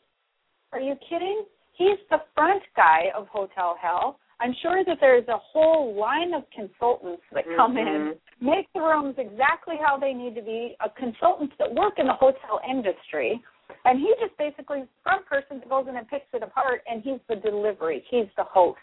[0.71, 1.45] are you kidding?
[1.73, 4.19] He's the front guy of Hotel Hell.
[4.41, 8.11] I'm sure that there's a whole line of consultants that come mm-hmm.
[8.11, 10.75] in make the rooms exactly how they need to be.
[10.83, 13.41] A consultants that work in the hotel industry,
[13.85, 17.19] and he just basically front person that goes in and picks it apart, and he's
[17.27, 18.79] the delivery, he's the host.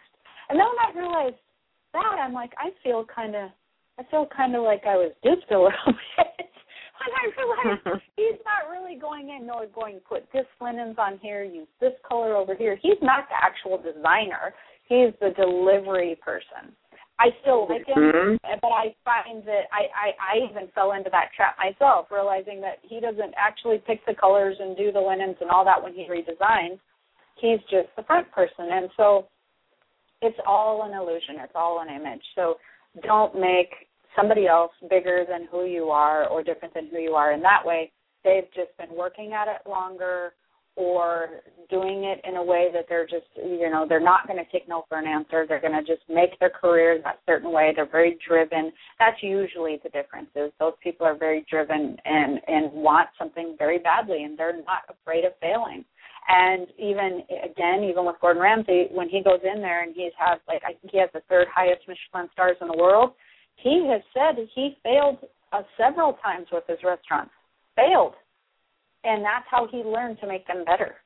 [0.49, 1.43] And then when I realized
[1.93, 3.51] that, I'm like, I feel kind of,
[3.99, 6.37] I feel kind of like I was duped a little bit.
[6.39, 11.45] and I realized he's not really going in, no, going put this linens on here,
[11.45, 12.79] use this color over here.
[12.81, 14.55] He's not the actual designer.
[14.89, 16.73] He's the delivery person.
[17.19, 18.59] I still like him, mm-hmm.
[18.61, 22.79] but I find that I, I I even fell into that trap myself, realizing that
[22.83, 26.07] he doesn't actually pick the colors and do the linens and all that when he
[26.11, 26.79] redesigns.
[27.41, 29.29] He's just the front person, and so
[30.21, 31.37] it's all an illusion.
[31.39, 32.23] It's all an image.
[32.35, 32.57] So
[33.03, 33.71] don't make
[34.15, 37.65] somebody else bigger than who you are or different than who you are in that
[37.65, 37.93] way.
[38.25, 40.33] They've just been working at it longer
[40.77, 44.51] or doing it in a way that they're just you know they're not going to
[44.53, 45.45] take no for an answer.
[45.49, 47.73] They're going to just make their career that certain way.
[47.75, 48.73] They're very driven.
[48.99, 53.79] That's usually the difference is those people are very driven and and want something very
[53.79, 55.85] badly and they're not afraid of failing.
[56.29, 60.41] And even again even with gordon ramsay when he goes in there and he's has
[60.49, 63.13] like i think he has the third highest michelin stars in the world
[63.57, 65.19] he has said he failed
[65.53, 67.33] uh, several times with his restaurants.
[67.75, 68.15] Failed
[69.07, 70.97] and that's how he learned to make them better.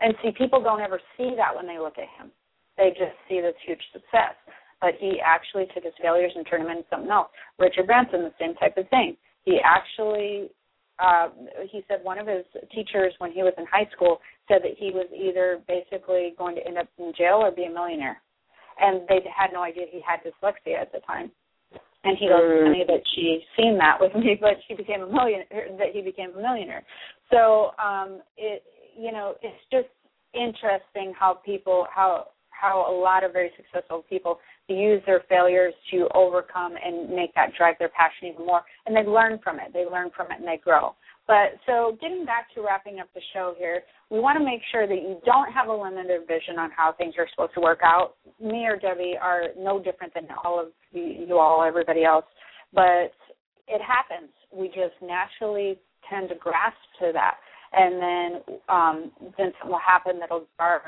[0.00, 2.30] And see, people don't ever see that when they look at him.
[2.78, 4.34] They just see this huge success.
[4.80, 7.28] But he actually took his failures and turned them into something else.
[7.58, 9.16] Richard Branson, the same type of thing.
[9.44, 10.50] He actually,
[10.98, 11.28] uh,
[11.70, 14.18] he said one of his teachers when he was in high school
[14.48, 17.70] said that he was either basically going to end up in jail or be a
[17.70, 18.20] millionaire.
[18.80, 21.30] And they had no idea he had dyslexia at the time.
[22.04, 22.64] And he goes, mm.
[22.64, 25.68] funny that she seen that with me, but she became a millionaire.
[25.78, 26.84] That he became a millionaire.
[27.30, 28.62] So um, it,
[28.98, 29.88] you know, it's just
[30.34, 34.38] interesting how people, how how a lot of very successful people
[34.68, 38.62] use their failures to overcome and make that drive their passion even more.
[38.86, 39.72] And they learn from it.
[39.72, 40.94] They learn from it and they grow.
[41.26, 44.86] But so getting back to wrapping up the show here, we want to make sure
[44.86, 48.14] that you don't have a limited vision on how things are supposed to work out.
[48.40, 52.24] Me or Debbie are no different than all of you, all, everybody else.
[52.74, 53.12] But
[53.68, 54.30] it happens.
[54.52, 55.78] We just naturally
[56.10, 57.36] tend to grasp to that.
[57.74, 60.82] And then um, then something will happen that'll our,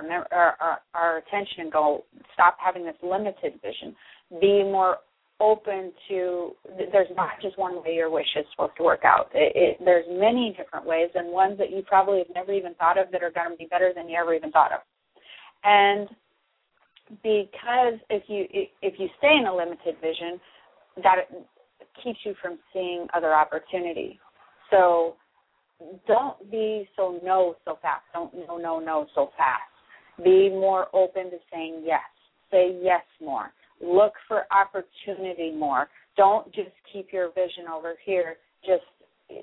[0.60, 2.04] our, our attention and go,
[2.34, 3.96] stop having this limited vision.
[4.40, 4.98] Be more
[5.40, 6.52] open to
[6.92, 9.30] there's not just one way your wish is supposed to work out.
[9.34, 12.98] It, it, there's many different ways and ones that you probably have never even thought
[12.98, 14.80] of that are going to be better than you ever even thought of.
[15.64, 16.08] And
[17.22, 18.46] because if you
[18.80, 20.40] if you stay in a limited vision
[21.02, 21.16] that
[22.02, 24.18] keeps you from seeing other opportunity.
[24.70, 25.16] So
[26.06, 28.02] don't be so no so fast.
[28.12, 29.62] Don't no no no so fast.
[30.24, 32.00] Be more open to saying yes.
[32.50, 33.50] Say yes more
[33.84, 35.88] Look for opportunity more.
[36.16, 38.36] Don't just keep your vision over here.
[38.64, 38.84] Just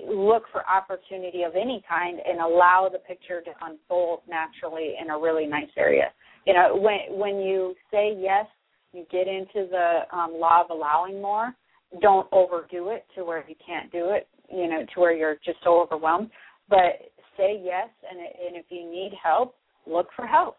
[0.08, 5.18] look for opportunity of any kind and allow the picture to unfold naturally in a
[5.18, 6.06] really nice area.
[6.46, 8.46] You know, when when you say yes,
[8.92, 11.54] you get into the um, law of allowing more.
[12.00, 14.26] Don't overdo it to where you can't do it.
[14.50, 16.30] You know, to where you're just so overwhelmed.
[16.68, 19.54] But say yes, and and if you need help,
[19.86, 20.56] look for help.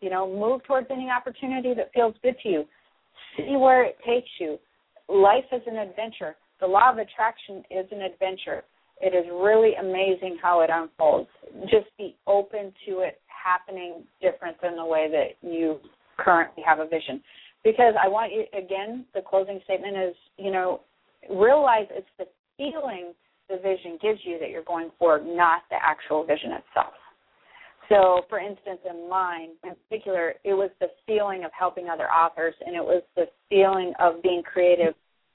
[0.00, 2.64] You know, move towards any opportunity that feels good to you
[3.36, 4.58] see where it takes you.
[5.08, 6.36] Life is an adventure.
[6.60, 8.64] The law of attraction is an adventure.
[9.00, 11.28] It is really amazing how it unfolds.
[11.64, 15.78] Just be open to it happening different than the way that you
[16.16, 17.22] currently have a vision.
[17.62, 20.80] Because I want you, again, the closing statement is, you know,
[21.30, 23.12] realize it's the feeling
[23.48, 26.94] the vision gives you that you're going for, not the actual vision itself.
[27.88, 32.54] So, for instance, in mine in particular, it was the feeling of helping other authors,
[32.64, 34.94] and it was the feeling of being creative.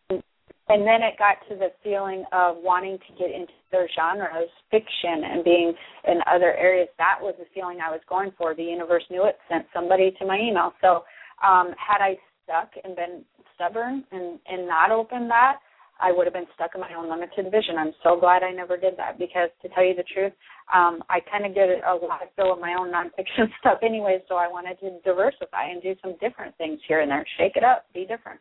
[0.09, 5.23] And then it got to the feeling of wanting to get into their genres, fiction,
[5.25, 5.73] and being
[6.07, 6.87] in other areas.
[6.99, 8.53] That was the feeling I was going for.
[8.53, 10.73] The universe knew it, sent somebody to my email.
[10.81, 11.03] So,
[11.43, 13.23] um, had I stuck and been
[13.55, 15.57] stubborn and, and not opened that,
[15.99, 17.77] I would have been stuck in my own limited vision.
[17.77, 20.31] I'm so glad I never did that because, to tell you the truth,
[20.73, 24.23] um, I kind of get a lot of fill of my own nonfiction stuff anyway.
[24.27, 27.63] So I wanted to diversify and do some different things here and there, shake it
[27.63, 28.39] up, be different.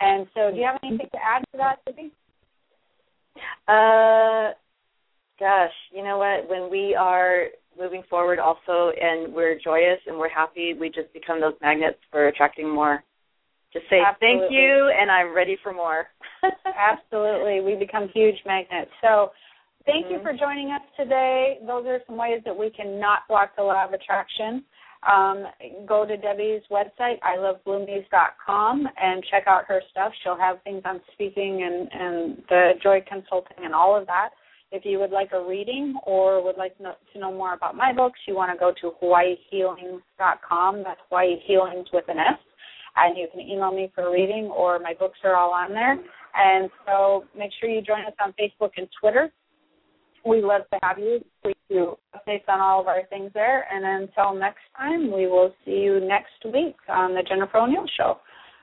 [0.00, 2.12] And so, do you have anything to add to that, Debbie?
[3.68, 4.54] Uh,
[5.38, 6.48] gosh, you know what?
[6.48, 7.46] When we are
[7.78, 12.28] moving forward, also, and we're joyous and we're happy, we just become those magnets for
[12.28, 13.02] attracting more
[13.72, 14.48] just say Absolutely.
[14.48, 16.06] thank you, and I'm ready for more.
[16.66, 18.90] Absolutely, we become huge magnets.
[19.00, 19.30] So,
[19.86, 20.14] thank mm-hmm.
[20.14, 21.58] you for joining us today.
[21.66, 24.64] Those are some ways that we can not block the law of attraction.
[25.10, 25.46] um,
[25.86, 30.12] go to Debbie's website, ilovebloomies.com, and check out her stuff.
[30.22, 34.30] She'll have things on speaking and, and the joy consulting and all of that.
[34.70, 37.76] If you would like a reading or would like to know, to know more about
[37.76, 40.82] my books, you want to go to hawaiihealings.com.
[40.82, 42.38] That's Hawaii Healings with an S.
[42.96, 45.98] And you can email me for a reading, or my books are all on there.
[46.34, 49.30] And so make sure you join us on Facebook and Twitter.
[50.24, 51.24] We love to have you.
[51.44, 53.66] We do updates on all of our things there.
[53.72, 58.18] And until next time, we will see you next week on the Jennifer O'Neill Show.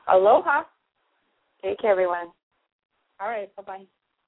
[0.07, 0.63] Aloha.
[1.63, 2.27] Take care, everyone.
[3.19, 3.53] All right.
[3.55, 3.98] Bye bye.